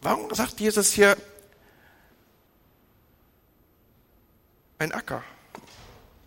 [0.00, 1.16] warum sagt Jesus hier
[4.78, 5.24] ein Acker?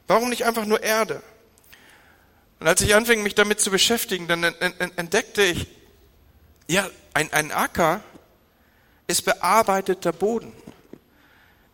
[0.08, 1.24] Warum nicht einfach nur Erde?
[2.60, 5.68] Und als ich anfing, mich damit zu beschäftigen, dann entdeckte ich,
[6.68, 8.02] ja, ein, ein Acker
[9.08, 10.52] ist bearbeiteter Boden.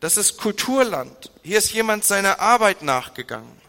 [0.02, 1.32] Das ist Kulturland.
[1.42, 3.60] Hier ist jemand seiner Arbeit nachgegangen.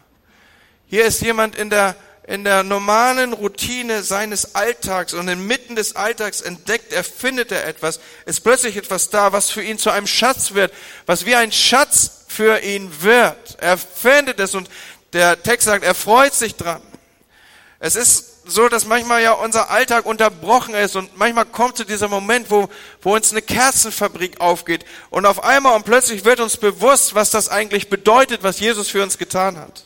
[0.85, 6.41] Hier ist jemand in der in der normalen Routine seines Alltags und inmitten des Alltags
[6.41, 10.53] entdeckt er, findet er etwas, ist plötzlich etwas da, was für ihn zu einem Schatz
[10.53, 10.73] wird,
[11.05, 13.57] was wie ein Schatz für ihn wird.
[13.59, 14.69] Er findet es und
[15.11, 16.81] der Text sagt, er freut sich dran.
[17.79, 22.07] Es ist so, dass manchmal ja unser Alltag unterbrochen ist und manchmal kommt zu dieser
[22.07, 22.69] Moment, wo,
[23.01, 27.49] wo uns eine Kerzenfabrik aufgeht und auf einmal und plötzlich wird uns bewusst, was das
[27.49, 29.83] eigentlich bedeutet, was Jesus für uns getan hat.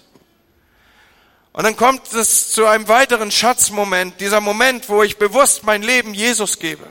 [1.57, 6.13] Und dann kommt es zu einem weiteren Schatzmoment, dieser Moment, wo ich bewusst mein Leben
[6.13, 6.85] Jesus gebe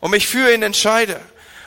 [0.00, 1.20] und mich für ihn entscheide.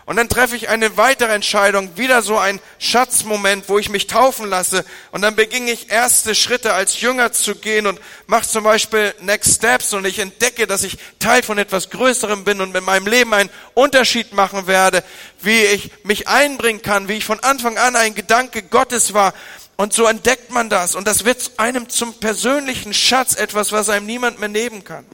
[0.06, 4.50] Und dann treffe ich eine weitere Entscheidung, wieder so ein Schatzmoment, wo ich mich taufen
[4.50, 4.84] lasse.
[5.12, 9.56] Und dann beginne ich erste Schritte als Jünger zu gehen und mache zum Beispiel Next
[9.56, 13.34] Steps und ich entdecke, dass ich Teil von etwas Größerem bin und mit meinem Leben
[13.34, 15.06] einen Unterschied machen werde,
[15.41, 19.34] wie ich mich einbringen kann, wie ich von Anfang an ein Gedanke Gottes war.
[19.78, 20.96] Und so entdeckt man das.
[20.96, 25.06] Und das wird einem zum persönlichen Schatz, etwas, was einem niemand mehr nehmen kann.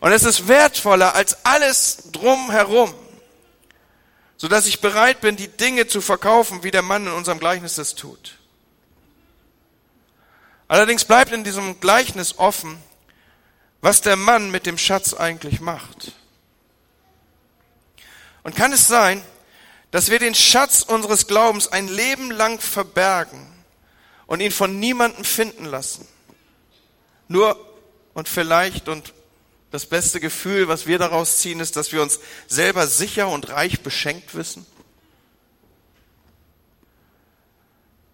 [0.00, 2.94] Und es ist wertvoller als alles drumherum
[4.42, 7.78] so dass ich bereit bin, die Dinge zu verkaufen, wie der Mann in unserem Gleichnis
[7.78, 8.40] es tut.
[10.66, 12.82] Allerdings bleibt in diesem Gleichnis offen,
[13.82, 16.10] was der Mann mit dem Schatz eigentlich macht.
[18.42, 19.22] Und kann es sein,
[19.92, 23.46] dass wir den Schatz unseres Glaubens ein Leben lang verbergen
[24.32, 26.08] und ihn von niemandem finden lassen?
[27.28, 27.54] Nur
[28.14, 29.12] und vielleicht und
[29.70, 33.82] das beste Gefühl, was wir daraus ziehen, ist, dass wir uns selber sicher und reich
[33.82, 34.64] beschenkt wissen?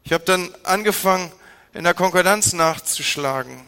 [0.02, 1.31] Ich habe dann angefangen,
[1.72, 3.64] in der Konkordanz nachzuschlagen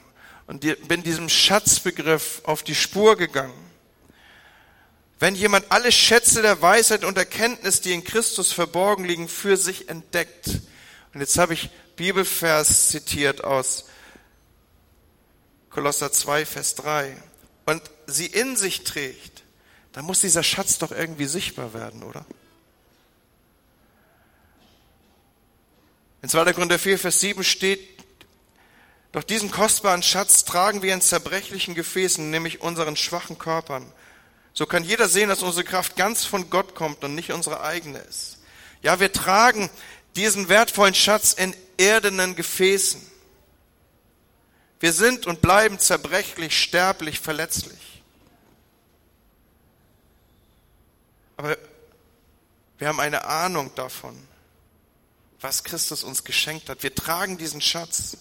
[0.49, 3.71] und bin diesem Schatzbegriff auf die Spur gegangen.
[5.21, 9.89] Wenn jemand alle Schätze der Weisheit und Erkenntnis, die in Christus verborgen liegen, für sich
[9.89, 10.49] entdeckt.
[11.15, 13.85] Und jetzt habe ich Bibelvers zitiert aus
[15.69, 17.15] Kolosser 2, Vers 3
[17.67, 19.43] und sie in sich trägt,
[19.93, 22.25] dann muss dieser Schatz doch irgendwie sichtbar werden, oder?
[26.23, 26.55] In 2.
[26.55, 27.87] Korinther 4, Vers 7 steht,
[29.13, 33.93] doch diesen kostbaren Schatz tragen wir in zerbrechlichen Gefäßen, nämlich unseren schwachen Körpern.
[34.55, 37.99] So kann jeder sehen, dass unsere Kraft ganz von Gott kommt und nicht unsere eigene
[37.99, 38.39] ist.
[38.81, 39.69] Ja, wir tragen
[40.17, 43.01] diesen wertvollen Schatz in erdenen Gefäßen.
[44.81, 48.03] Wir sind und bleiben zerbrechlich, sterblich, verletzlich.
[51.37, 51.57] Aber
[52.79, 54.17] wir haben eine Ahnung davon,
[55.41, 56.83] was Christus uns geschenkt hat.
[56.83, 58.17] Wir tragen diesen Schatz.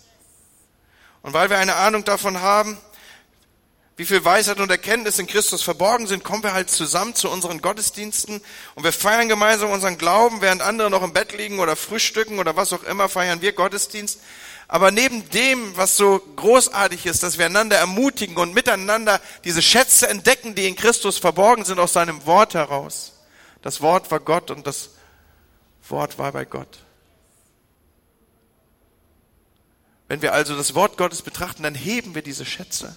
[1.21, 2.77] Und weil wir eine Ahnung davon haben,
[3.99, 7.59] wie viel Weisheit und Erkenntnis in Christus verborgen sind, kommen wir halt zusammen zu unseren
[7.59, 8.39] Gottesdiensten
[8.75, 12.55] und wir feiern gemeinsam unseren Glauben, während andere noch im Bett liegen oder frühstücken oder
[12.55, 14.21] was auch immer, feiern wir Gottesdienst.
[14.69, 20.07] Aber neben dem, was so großartig ist, dass wir einander ermutigen und miteinander diese Schätze
[20.07, 23.11] entdecken, die in Christus verborgen sind aus seinem Wort heraus.
[23.63, 24.91] Das Wort war Gott und das
[25.89, 26.79] Wort war bei Gott.
[30.07, 32.95] Wenn wir also das Wort Gottes betrachten, dann heben wir diese Schätze.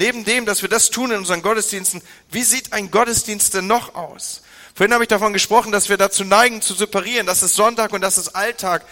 [0.00, 3.94] Neben dem, dass wir das tun in unseren Gottesdiensten, wie sieht ein Gottesdienst denn noch
[3.94, 4.40] aus?
[4.74, 7.26] Vorhin habe ich davon gesprochen, dass wir dazu neigen zu separieren.
[7.26, 8.82] Das ist Sonntag und das ist Alltag.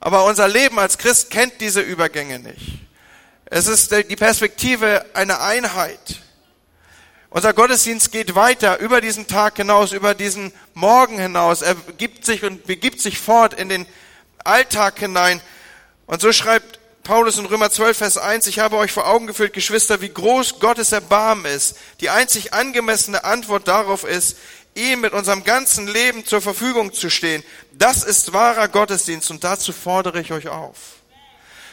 [0.00, 2.78] Aber unser Leben als Christ kennt diese Übergänge nicht.
[3.46, 6.20] Es ist die Perspektive einer Einheit.
[7.30, 11.62] Unser Gottesdienst geht weiter über diesen Tag hinaus, über diesen Morgen hinaus.
[11.62, 13.86] Er gibt sich und begibt sich fort in den
[14.44, 15.40] Alltag hinein.
[16.04, 19.52] Und so schreibt Paulus in Römer 12, Vers 1, ich habe euch vor Augen geführt,
[19.52, 21.76] Geschwister, wie groß Gottes Erbarmen ist.
[22.00, 24.38] Die einzig angemessene Antwort darauf ist,
[24.74, 27.44] ihm mit unserem ganzen Leben zur Verfügung zu stehen.
[27.72, 30.76] Das ist wahrer Gottesdienst und dazu fordere ich euch auf.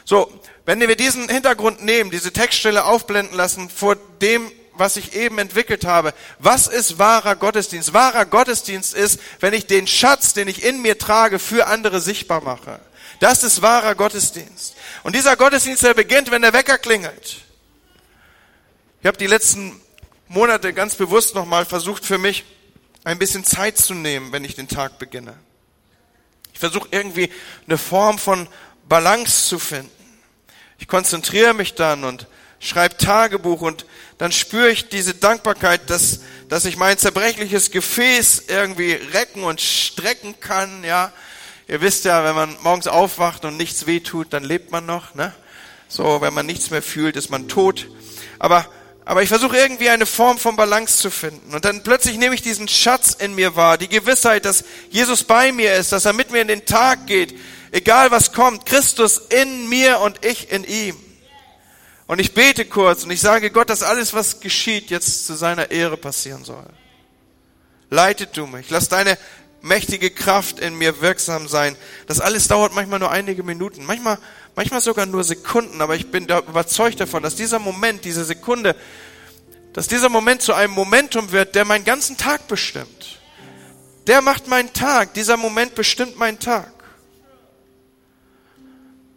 [0.04, 0.30] So,
[0.66, 5.86] wenn wir diesen Hintergrund nehmen, diese Textstelle aufblenden lassen vor dem, was ich eben entwickelt
[5.86, 6.12] habe.
[6.40, 7.94] Was ist wahrer Gottesdienst?
[7.94, 12.42] Wahrer Gottesdienst ist, wenn ich den Schatz, den ich in mir trage, für andere sichtbar
[12.42, 12.80] mache.
[13.20, 14.76] Das ist wahrer Gottesdienst.
[15.04, 17.38] Und dieser Gottesdienst, der beginnt, wenn der Wecker klingelt.
[19.02, 19.80] Ich habe die letzten
[20.28, 22.44] Monate ganz bewusst nochmal versucht für mich,
[23.04, 25.36] ein bisschen Zeit zu nehmen, wenn ich den Tag beginne.
[26.54, 27.32] Ich versuche irgendwie
[27.68, 28.48] eine Form von
[28.90, 29.92] Balance zu finden.
[30.80, 32.26] Ich konzentriere mich dann und
[32.62, 33.86] schreibe Tagebuch und
[34.22, 40.40] dann spüre ich diese Dankbarkeit, dass, dass ich mein zerbrechliches Gefäß irgendwie recken und strecken
[40.40, 41.12] kann, ja.
[41.68, 45.34] Ihr wisst ja, wenn man morgens aufwacht und nichts wehtut, dann lebt man noch, ne?
[45.88, 47.88] So, wenn man nichts mehr fühlt, ist man tot.
[48.38, 48.68] Aber
[49.06, 51.56] aber ich versuche irgendwie eine Form von Balance zu finden.
[51.56, 55.52] Und dann plötzlich nehme ich diesen Schatz in mir wahr, die Gewissheit, dass Jesus bei
[55.52, 57.34] mir ist, dass er mit mir in den Tag geht,
[57.72, 61.11] egal was kommt, Christus in mir und ich in ihm.
[62.12, 65.72] Und ich bete kurz und ich sage Gott, dass alles, was geschieht, jetzt zu seiner
[65.72, 66.66] Ehre passieren soll.
[67.90, 69.18] Leitet du mich, lass deine
[69.62, 71.78] mächtige Kraft in mir wirksam sein.
[72.08, 74.18] Das alles dauert manchmal nur einige Minuten, manchmal,
[74.58, 78.76] manchmal sogar nur Sekunden, aber ich bin da überzeugt davon, dass dieser Moment, diese Sekunde,
[79.72, 83.22] dass dieser Moment zu einem Momentum wird, der meinen ganzen Tag bestimmt.
[84.08, 86.74] Der macht meinen Tag, dieser Moment bestimmt meinen Tag.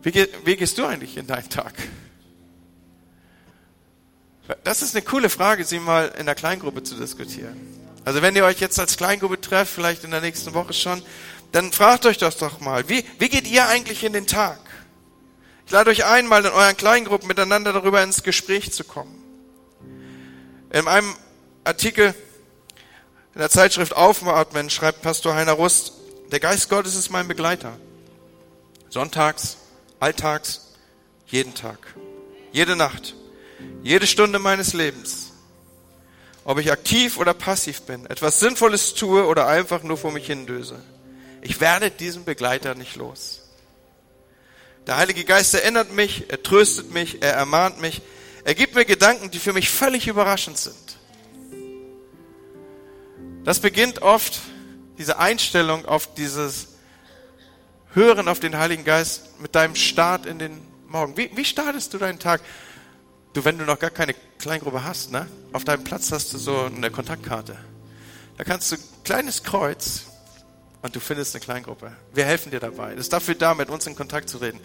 [0.00, 1.72] Wie, wie gehst du eigentlich in deinen Tag?
[4.74, 7.56] Das ist eine coole Frage, sie mal in der Kleingruppe zu diskutieren.
[8.04, 11.00] Also wenn ihr euch jetzt als Kleingruppe trefft, vielleicht in der nächsten Woche schon,
[11.52, 12.88] dann fragt euch das doch mal.
[12.88, 14.58] Wie, wie geht ihr eigentlich in den Tag?
[15.64, 19.14] Ich lade euch ein, mal in euren Kleingruppen miteinander darüber ins Gespräch zu kommen.
[20.72, 21.14] In einem
[21.62, 22.12] Artikel
[23.34, 25.92] in der Zeitschrift Aufatmen schreibt Pastor Heiner Rust,
[26.32, 27.78] der Geist Gottes ist mein Begleiter.
[28.90, 29.56] Sonntags,
[30.00, 30.72] alltags,
[31.28, 31.78] jeden Tag,
[32.50, 33.14] jede Nacht,
[33.82, 35.32] jede Stunde meines Lebens.
[36.44, 40.82] Ob ich aktiv oder passiv bin, etwas Sinnvolles tue oder einfach nur vor mich hindöse.
[41.40, 43.42] Ich werde diesen Begleiter nicht los.
[44.86, 48.02] Der Heilige Geist erinnert mich, er tröstet mich, er ermahnt mich,
[48.44, 50.98] er gibt mir Gedanken, die für mich völlig überraschend sind.
[53.44, 54.40] Das beginnt oft,
[54.98, 56.68] diese Einstellung auf dieses
[57.94, 61.16] Hören auf den Heiligen Geist mit deinem Start in den Morgen.
[61.16, 62.40] Wie, wie startest du deinen Tag?
[63.34, 65.26] Du, wenn du noch gar keine Kleingruppe hast, ne?
[65.52, 67.56] Auf deinem Platz hast du so eine Kontaktkarte.
[68.38, 70.06] Da kannst du ein kleines Kreuz
[70.82, 71.92] und du findest eine Kleingruppe.
[72.12, 72.90] Wir helfen dir dabei.
[72.90, 74.60] Das ist dafür da, mit uns in Kontakt zu reden.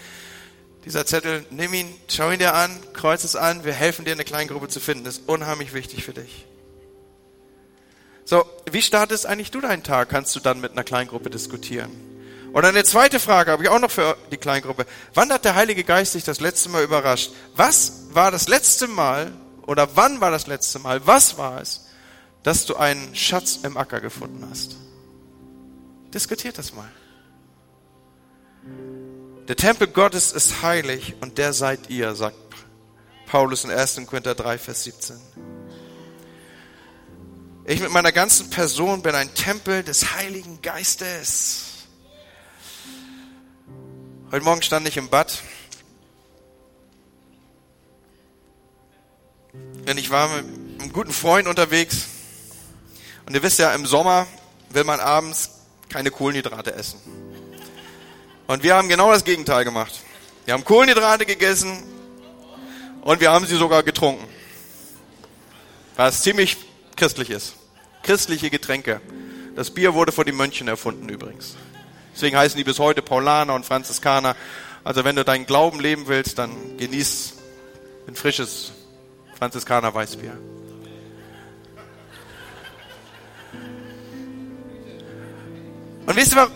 [0.85, 4.23] Dieser Zettel, nimm ihn, schau ihn dir an, kreuz es an, wir helfen dir, eine
[4.23, 5.03] Kleingruppe zu finden.
[5.03, 6.45] Das ist unheimlich wichtig für dich.
[8.23, 10.09] So, wie startest eigentlich du deinen Tag?
[10.09, 12.08] Kannst du dann mit einer Kleingruppe diskutieren?
[12.53, 14.85] Oder eine zweite Frage habe ich auch noch für die Kleingruppe.
[15.13, 17.31] Wann hat der Heilige Geist dich das letzte Mal überrascht?
[17.55, 19.31] Was war das letzte Mal
[19.67, 21.05] oder wann war das letzte Mal?
[21.05, 21.87] Was war es,
[22.43, 24.77] dass du einen Schatz im Acker gefunden hast?
[26.13, 26.89] Diskutiert das mal.
[29.47, 32.35] Der Tempel Gottes ist heilig und der seid ihr, sagt
[33.27, 34.01] Paulus in 1.
[34.07, 35.15] Korinther 3, Vers 17.
[37.65, 41.68] Ich mit meiner ganzen Person bin ein Tempel des Heiligen Geistes.
[44.31, 45.41] Heute Morgen stand ich im Bad.
[49.87, 50.45] Denn ich war mit
[50.79, 52.05] einem guten Freund unterwegs.
[53.25, 54.27] Und ihr wisst ja, im Sommer
[54.69, 55.49] will man abends
[55.89, 56.99] keine Kohlenhydrate essen.
[58.45, 59.99] Und wir haben genau das Gegenteil gemacht.
[60.45, 61.81] Wir haben Kohlenhydrate gegessen
[63.01, 64.27] und wir haben sie sogar getrunken.
[65.95, 66.57] Was ziemlich
[66.95, 67.55] christlich ist.
[68.03, 69.01] Christliche Getränke.
[69.55, 71.55] Das Bier wurde vor den Mönchen erfunden übrigens.
[72.19, 74.35] Deswegen heißen die bis heute Paulaner und Franziskaner.
[74.83, 77.35] Also wenn du deinen Glauben leben willst, dann genieß
[78.09, 78.73] ein frisches
[79.37, 80.37] Franziskaner Weißbier.
[86.07, 86.51] Und wisst ihr,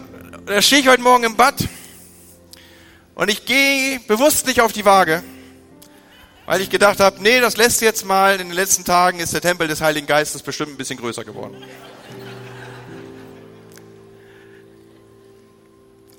[0.48, 1.56] da stehe ich heute Morgen im Bad
[3.16, 5.24] und ich gehe bewusst nicht auf die Waage,
[6.46, 9.40] weil ich gedacht habe, nee, das lässt jetzt mal, in den letzten Tagen ist der
[9.40, 11.56] Tempel des Heiligen Geistes bestimmt ein bisschen größer geworden.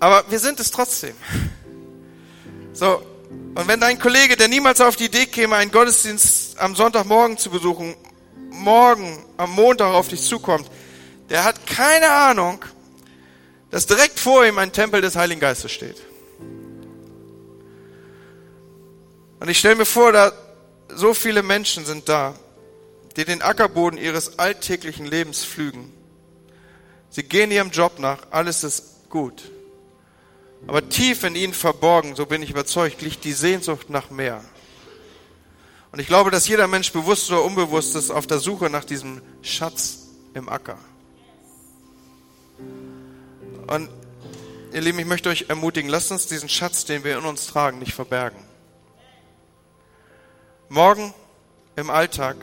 [0.04, 1.14] Aber wir sind es trotzdem.
[2.74, 3.00] So,
[3.54, 7.48] und wenn dein Kollege, der niemals auf die Idee käme, einen Gottesdienst am Sonntagmorgen zu
[7.48, 7.96] besuchen,
[8.50, 10.70] morgen am Montag auf dich zukommt,
[11.30, 12.62] der hat keine Ahnung,
[13.70, 15.96] dass direkt vor ihm ein Tempel des Heiligen Geistes steht.
[19.40, 20.32] Und ich stelle mir vor, da
[20.94, 22.34] so viele Menschen sind da,
[23.16, 25.90] die den Ackerboden ihres alltäglichen Lebens pflügen.
[27.08, 29.44] Sie gehen ihrem Job nach, alles ist gut.
[30.66, 34.42] Aber tief in ihnen verborgen, so bin ich überzeugt, liegt die Sehnsucht nach mehr.
[35.92, 39.22] Und ich glaube, dass jeder Mensch bewusst oder unbewusst ist auf der Suche nach diesem
[39.42, 40.78] Schatz im Acker.
[43.66, 43.88] Und
[44.72, 47.78] ihr Lieben, ich möchte euch ermutigen, lasst uns diesen Schatz, den wir in uns tragen,
[47.78, 48.42] nicht verbergen.
[50.68, 51.14] Morgen
[51.76, 52.36] im Alltag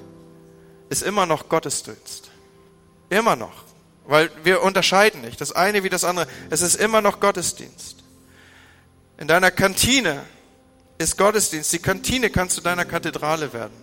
[0.89, 2.31] ist immer noch Gottesdienst.
[3.09, 3.63] Immer noch.
[4.05, 5.41] Weil wir unterscheiden nicht.
[5.41, 6.27] Das eine wie das andere.
[6.49, 8.00] Es ist immer noch Gottesdienst.
[9.21, 10.23] In deiner Kantine
[10.97, 11.71] ist Gottesdienst.
[11.71, 13.73] Die Kantine kann zu deiner Kathedrale werden.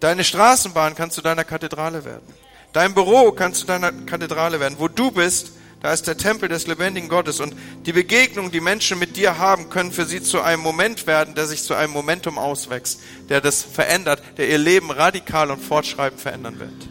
[0.00, 2.26] Deine Straßenbahn kann zu deiner Kathedrale werden.
[2.74, 4.74] Dein Büro kann zu deiner Kathedrale werden.
[4.78, 7.40] Wo du bist, da ist der Tempel des lebendigen Gottes.
[7.40, 7.56] Und
[7.86, 11.46] die Begegnung, die Menschen mit dir haben, können für sie zu einem Moment werden, der
[11.46, 16.60] sich zu einem Momentum auswächst, der das verändert, der ihr Leben radikal und fortschreibend verändern
[16.60, 16.88] wird.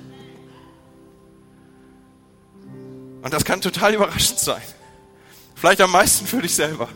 [3.21, 4.63] Und das kann total überraschend sein.
[5.55, 6.89] Vielleicht am meisten für dich selber.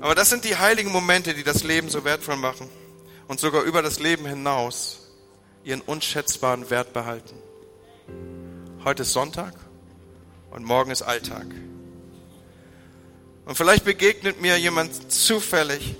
[0.00, 2.68] Aber das sind die heiligen Momente, die das Leben so wertvoll machen
[3.28, 5.08] und sogar über das Leben hinaus
[5.64, 7.36] ihren unschätzbaren Wert behalten.
[8.84, 9.54] Heute ist Sonntag
[10.50, 11.46] und morgen ist Alltag.
[13.46, 15.96] Und vielleicht begegnet mir jemand zufällig,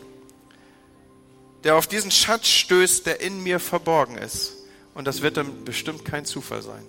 [1.65, 4.53] der auf diesen Schatz stößt, der in mir verborgen ist.
[4.95, 6.85] Und das wird dann bestimmt kein Zufall sein.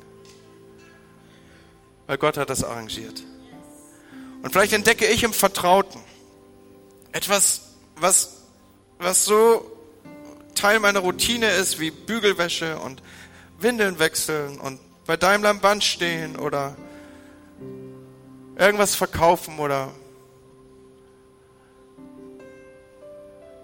[2.08, 3.24] Weil Gott hat das arrangiert.
[4.42, 6.02] Und vielleicht entdecke ich im Vertrauten
[7.12, 7.62] etwas,
[7.96, 8.44] was,
[8.98, 9.72] was so
[10.56, 13.02] Teil meiner Routine ist, wie Bügelwäsche und
[13.60, 16.76] Windeln wechseln und bei Daimler am Band stehen oder
[18.58, 19.92] irgendwas verkaufen oder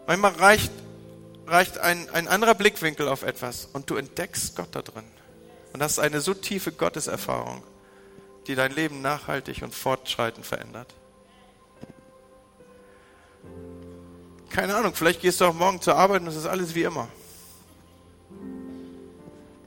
[0.08, 0.72] manchmal reicht,
[1.48, 5.04] reicht ein, ein anderer Blickwinkel auf etwas und du entdeckst Gott da drin.
[5.74, 7.64] Und das ist eine so tiefe Gotteserfahrung,
[8.48, 10.94] die dein Leben nachhaltig und fortschreitend verändert.
[14.50, 17.08] Keine Ahnung, vielleicht gehst du auch morgen zur Arbeit und es ist alles wie immer.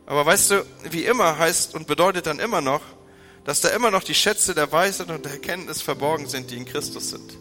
[0.07, 2.83] Aber weißt du, wie immer heißt und bedeutet dann immer noch,
[3.45, 6.65] dass da immer noch die Schätze der Weisheit und der Erkenntnis verborgen sind, die in
[6.65, 7.37] Christus sind.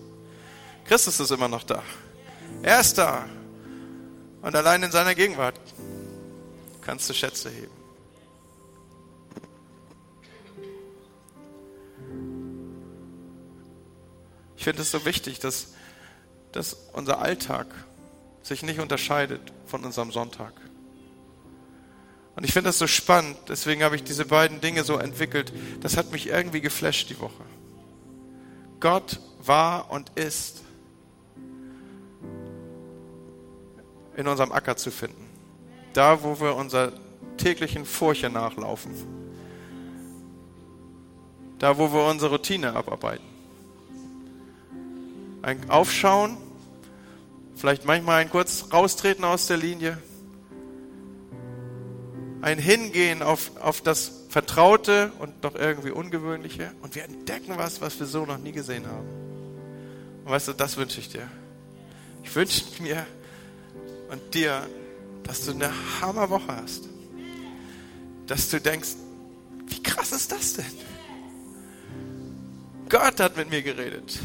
[0.85, 1.83] Christus ist immer noch da.
[2.63, 3.27] Er ist da.
[4.41, 5.59] Und allein in seiner Gegenwart
[6.81, 7.84] kannst du Schätze heben.
[14.65, 15.67] Finde es so wichtig, dass,
[16.51, 17.67] dass unser Alltag
[18.41, 20.53] sich nicht unterscheidet von unserem Sonntag.
[22.35, 25.53] Und ich finde das so spannend, deswegen habe ich diese beiden Dinge so entwickelt.
[25.81, 27.43] Das hat mich irgendwie geflasht die Woche.
[28.79, 30.63] Gott war und ist
[34.17, 35.29] in unserem Acker zu finden.
[35.93, 36.91] Da, wo wir unserer
[37.37, 38.95] täglichen Furche nachlaufen.
[41.59, 43.34] Da, wo wir unsere Routine abarbeiten.
[45.45, 46.37] Ein Aufschauen,
[47.55, 49.97] vielleicht manchmal ein kurz raustreten aus der Linie
[52.45, 57.99] ein Hingehen auf, auf das Vertraute und doch irgendwie Ungewöhnliche und wir entdecken was, was
[57.99, 59.07] wir so noch nie gesehen haben.
[60.23, 61.27] Und weißt du, das wünsche ich dir.
[62.23, 63.03] Ich wünsche mir
[64.11, 64.61] und dir,
[65.23, 65.71] dass du eine
[66.01, 66.87] Hammerwoche hast.
[68.27, 68.89] Dass du denkst,
[69.65, 70.65] wie krass ist das denn?
[72.89, 74.19] Gott hat mit mir geredet.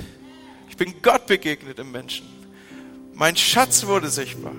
[0.80, 2.26] Bin Gott begegnet im Menschen.
[3.12, 4.54] Mein Schatz wurde sichtbar.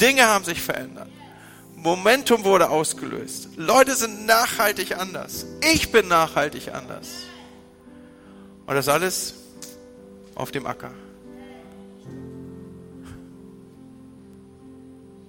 [0.00, 1.08] Dinge haben sich verändert.
[1.74, 3.48] Momentum wurde ausgelöst.
[3.56, 5.44] Leute sind nachhaltig anders.
[5.68, 7.08] Ich bin nachhaltig anders.
[8.66, 9.34] Und das alles
[10.36, 10.94] auf dem Acker.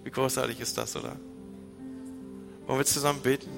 [0.04, 1.16] Wie großartig ist das, oder?
[2.68, 3.50] Wollen wir zusammen beten?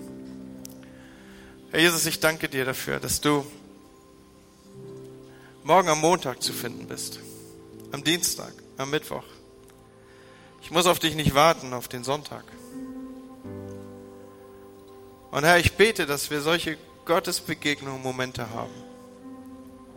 [1.72, 3.46] Herr Jesus, ich danke dir dafür, dass du
[5.64, 7.20] morgen am Montag zu finden bist.
[7.92, 9.24] Am Dienstag, am Mittwoch.
[10.62, 12.44] Ich muss auf dich nicht warten, auf den Sonntag.
[15.32, 18.74] Und Herr, ich bete, dass wir solche Gottesbegegnungen Momente haben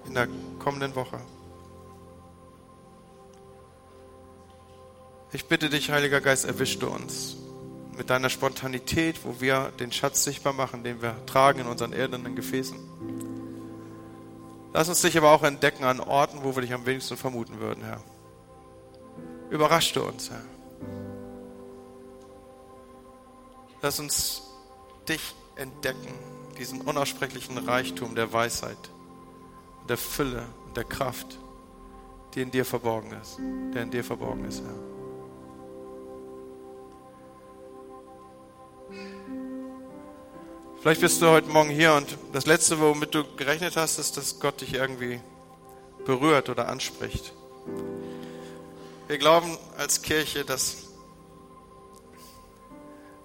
[0.06, 1.20] in der kommenden Woche.
[5.32, 7.36] Ich bitte dich, Heiliger Geist, erwisch du uns
[7.96, 12.34] mit deiner Spontanität, wo wir den Schatz sichtbar machen, den wir tragen in unseren irdenen
[12.34, 12.91] Gefäßen.
[14.72, 17.84] Lass uns dich aber auch entdecken an Orten, wo wir dich am wenigsten vermuten würden,
[17.84, 18.00] Herr.
[19.50, 20.42] Überrasch du uns, Herr.
[23.82, 24.42] Lass uns
[25.08, 26.14] dich entdecken,
[26.58, 28.78] diesen unaussprechlichen Reichtum der Weisheit,
[29.88, 31.38] der Fülle und der Kraft,
[32.34, 33.38] die in dir verborgen ist,
[33.74, 34.91] der in dir verborgen ist, Herr.
[40.83, 44.41] Vielleicht bist du heute Morgen hier und das Letzte, womit du gerechnet hast, ist, dass
[44.41, 45.20] Gott dich irgendwie
[46.05, 47.33] berührt oder anspricht.
[49.07, 50.78] Wir glauben als Kirche, dass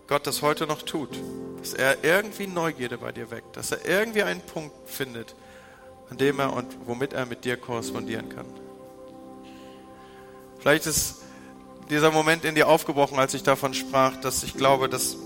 [0.06, 1.10] Gott das heute noch tut.
[1.58, 3.58] Dass er irgendwie Neugierde bei dir weckt.
[3.58, 5.34] Dass er irgendwie einen Punkt findet,
[6.12, 8.46] an dem er und womit er mit dir korrespondieren kann.
[10.60, 11.24] Vielleicht ist
[11.90, 15.18] dieser Moment in dir aufgebrochen, als ich davon sprach, dass ich glaube, dass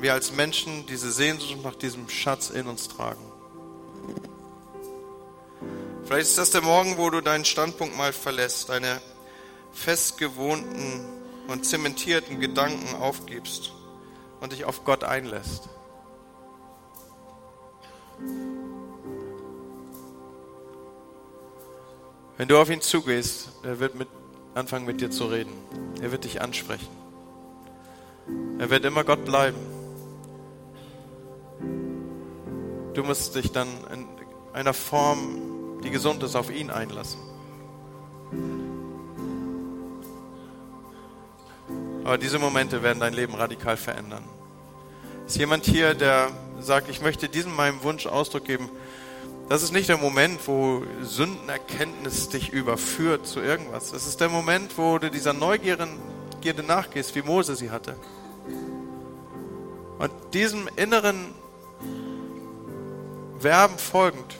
[0.00, 3.20] wir als Menschen diese Sehnsucht nach diesem Schatz in uns tragen.
[6.04, 9.00] Vielleicht ist das der Morgen, wo du deinen Standpunkt mal verlässt, deine
[9.72, 11.04] festgewohnten
[11.48, 13.72] und zementierten Gedanken aufgibst
[14.40, 15.68] und dich auf Gott einlässt.
[22.36, 24.08] Wenn du auf ihn zugehst, er wird mit,
[24.54, 25.52] anfangen mit dir zu reden.
[26.00, 26.88] Er wird dich ansprechen.
[28.58, 29.79] Er wird immer Gott bleiben.
[32.94, 34.06] Du musst dich dann in
[34.52, 37.20] einer Form, die gesund ist, auf ihn einlassen.
[42.04, 44.24] Aber diese Momente werden dein Leben radikal verändern.
[45.26, 46.30] Ist jemand hier, der
[46.60, 48.68] sagt, ich möchte diesem meinem Wunsch Ausdruck geben?
[49.48, 53.92] Das ist nicht der Moment, wo Sündenerkenntnis dich überführt zu irgendwas.
[53.92, 55.88] Das ist der Moment, wo du dieser Neugierde
[56.66, 57.94] nachgehst, wie Mose sie hatte.
[59.98, 61.34] Und diesem inneren
[63.40, 64.36] Verben folgend,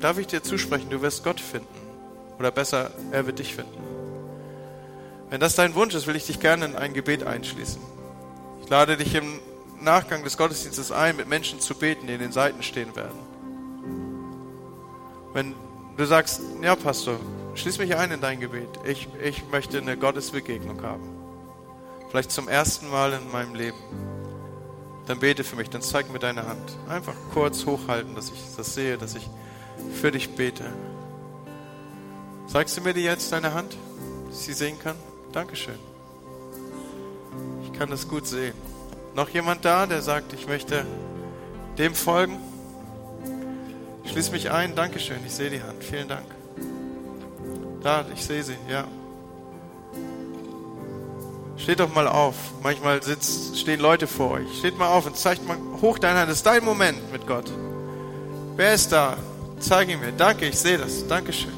[0.00, 1.66] darf ich dir zusprechen, du wirst Gott finden.
[2.38, 3.78] Oder besser, er wird dich finden.
[5.30, 7.80] Wenn das dein Wunsch ist, will ich dich gerne in ein Gebet einschließen.
[8.62, 9.40] Ich lade dich im
[9.80, 13.18] Nachgang des Gottesdienstes ein, mit Menschen zu beten, die in den Seiten stehen werden.
[15.32, 15.54] Wenn
[15.96, 17.18] du sagst, ja Pastor,
[17.54, 18.68] schließ mich ein in dein Gebet.
[18.84, 21.08] Ich, ich möchte eine Gottesbegegnung haben.
[22.10, 23.78] Vielleicht zum ersten Mal in meinem Leben.
[25.10, 26.78] Dann bete für mich, dann zeig mir deine Hand.
[26.88, 29.28] Einfach kurz hochhalten, dass ich das sehe, dass ich
[29.92, 30.62] für dich bete.
[32.46, 33.76] Zeigst du mir die jetzt, deine Hand,
[34.28, 34.94] dass ich sie sehen kann?
[35.32, 35.80] Dankeschön.
[37.64, 38.54] Ich kann das gut sehen.
[39.16, 40.86] Noch jemand da, der sagt, ich möchte
[41.76, 42.38] dem folgen?
[44.04, 44.76] Schließ mich ein.
[44.76, 45.18] Dankeschön.
[45.26, 45.82] Ich sehe die Hand.
[45.82, 46.26] Vielen Dank.
[47.82, 48.56] Da, ich sehe sie.
[48.68, 48.86] Ja.
[51.70, 52.34] Steht doch mal auf.
[52.64, 54.58] Manchmal sitzt, stehen Leute vor euch.
[54.58, 56.28] Steht mal auf und zeigt mal hoch deine Hand.
[56.28, 57.48] Das ist dein Moment mit Gott.
[58.56, 59.16] Wer ist da?
[59.60, 60.10] Zeig ihn mir.
[60.10, 61.06] Danke, ich sehe das.
[61.06, 61.52] Dankeschön.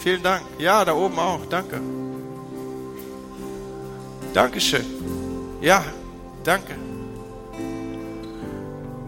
[0.00, 0.42] Vielen Dank.
[0.58, 1.38] Ja, da oben auch.
[1.48, 1.80] Danke.
[4.34, 4.86] Dankeschön.
[5.60, 5.84] Ja,
[6.42, 6.74] danke.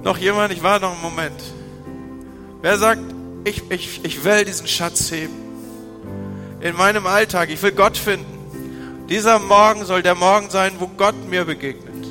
[0.05, 0.53] Noch jemand?
[0.53, 1.43] Ich war noch einen Moment.
[2.63, 3.03] Wer sagt,
[3.43, 5.35] ich, ich, ich will diesen Schatz heben?
[6.61, 7.51] In meinem Alltag.
[7.51, 8.34] Ich will Gott finden.
[9.15, 12.05] Dieser Morgen soll der Morgen sein, wo Gott mir begegnet.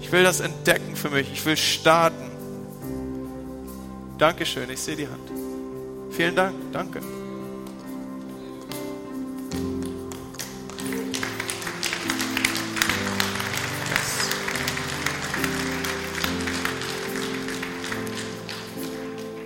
[0.00, 1.28] Ich will das entdecken für mich.
[1.32, 2.30] Ich will starten.
[4.16, 5.28] Dankeschön, ich sehe die Hand.
[6.12, 7.00] Vielen Dank, danke.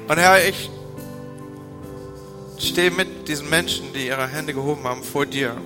[0.06, 0.70] Und Herr, ich
[2.58, 5.56] stehe mit diesen Menschen, die ihre Hände gehoben haben, vor dir.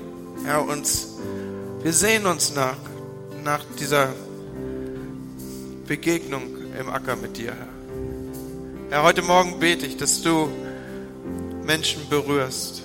[0.44, 1.08] Herr, uns,
[1.82, 2.76] wir sehen uns nach,
[3.44, 4.14] nach dieser
[5.86, 6.42] Begegnung
[6.78, 7.68] im Acker mit dir, Herr.
[8.90, 10.48] Herr, heute Morgen bete ich, dass du
[11.64, 12.82] Menschen berührst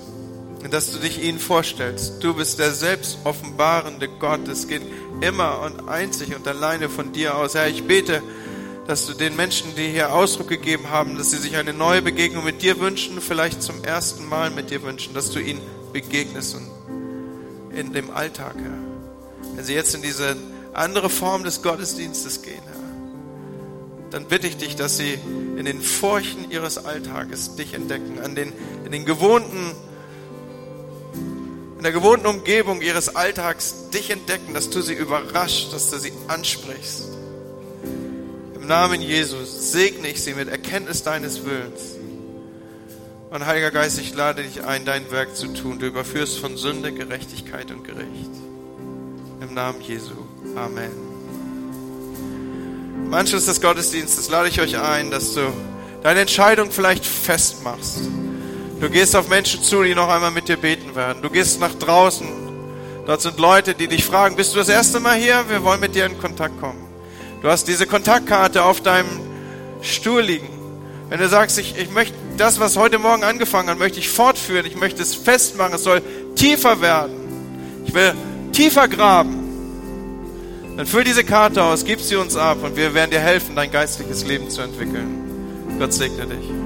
[0.64, 2.22] und dass du dich ihnen vorstellst.
[2.24, 4.48] Du bist der selbst offenbarende Gott.
[4.50, 4.82] Es geht
[5.22, 7.56] immer und einzig und alleine von dir aus.
[7.56, 8.22] Herr, ich bete,
[8.86, 12.44] dass du den Menschen, die hier Ausdruck gegeben haben, dass sie sich eine neue Begegnung
[12.44, 15.62] mit dir wünschen, vielleicht zum ersten Mal mit dir wünschen, dass du ihnen
[15.94, 16.75] begegnest und
[17.76, 19.56] in dem Alltag, Herr.
[19.56, 20.36] Wenn sie jetzt in diese
[20.74, 25.18] andere Form des Gottesdienstes gehen, Herr, dann bitte ich dich, dass sie
[25.58, 28.54] in den Furchen ihres Alltages dich entdecken, an den,
[28.86, 29.72] in den gewohnten,
[31.78, 36.14] in der gewohnten Umgebung ihres Alltags dich entdecken, dass du sie überrascht, dass du sie
[36.28, 37.16] ansprichst
[38.66, 41.95] im Namen Jesus segne ich sie mit Erkenntnis deines Willens.
[43.36, 45.78] Und Heiliger Geist, ich lade dich ein, dein Werk zu tun.
[45.78, 48.32] Du überführst von Sünde, Gerechtigkeit und Gericht.
[49.42, 50.14] Im Namen Jesu.
[50.56, 50.90] Amen.
[53.06, 55.52] Im Anschluss des Gottesdienstes lade ich euch ein, dass du
[56.02, 58.08] deine Entscheidung vielleicht festmachst.
[58.80, 61.22] Du gehst auf Menschen zu, die noch einmal mit dir beten werden.
[61.22, 62.26] Du gehst nach draußen.
[63.06, 65.44] Dort sind Leute, die dich fragen, bist du das erste Mal hier?
[65.50, 66.88] Wir wollen mit dir in Kontakt kommen.
[67.42, 69.10] Du hast diese Kontaktkarte auf deinem
[69.82, 70.48] Stuhl liegen.
[71.10, 74.66] Wenn du sagst, ich, ich möchte das, was heute Morgen angefangen hat, möchte ich fortführen,
[74.66, 76.02] ich möchte es festmachen, es soll
[76.36, 77.14] tiefer werden.
[77.86, 78.14] Ich will
[78.52, 79.46] tiefer graben.
[80.78, 83.72] Dann füll diese Karte aus, gib sie uns ab und wir werden dir helfen, dein
[83.72, 85.78] geistliches Leben zu entwickeln.
[85.80, 86.65] Gott segne dich.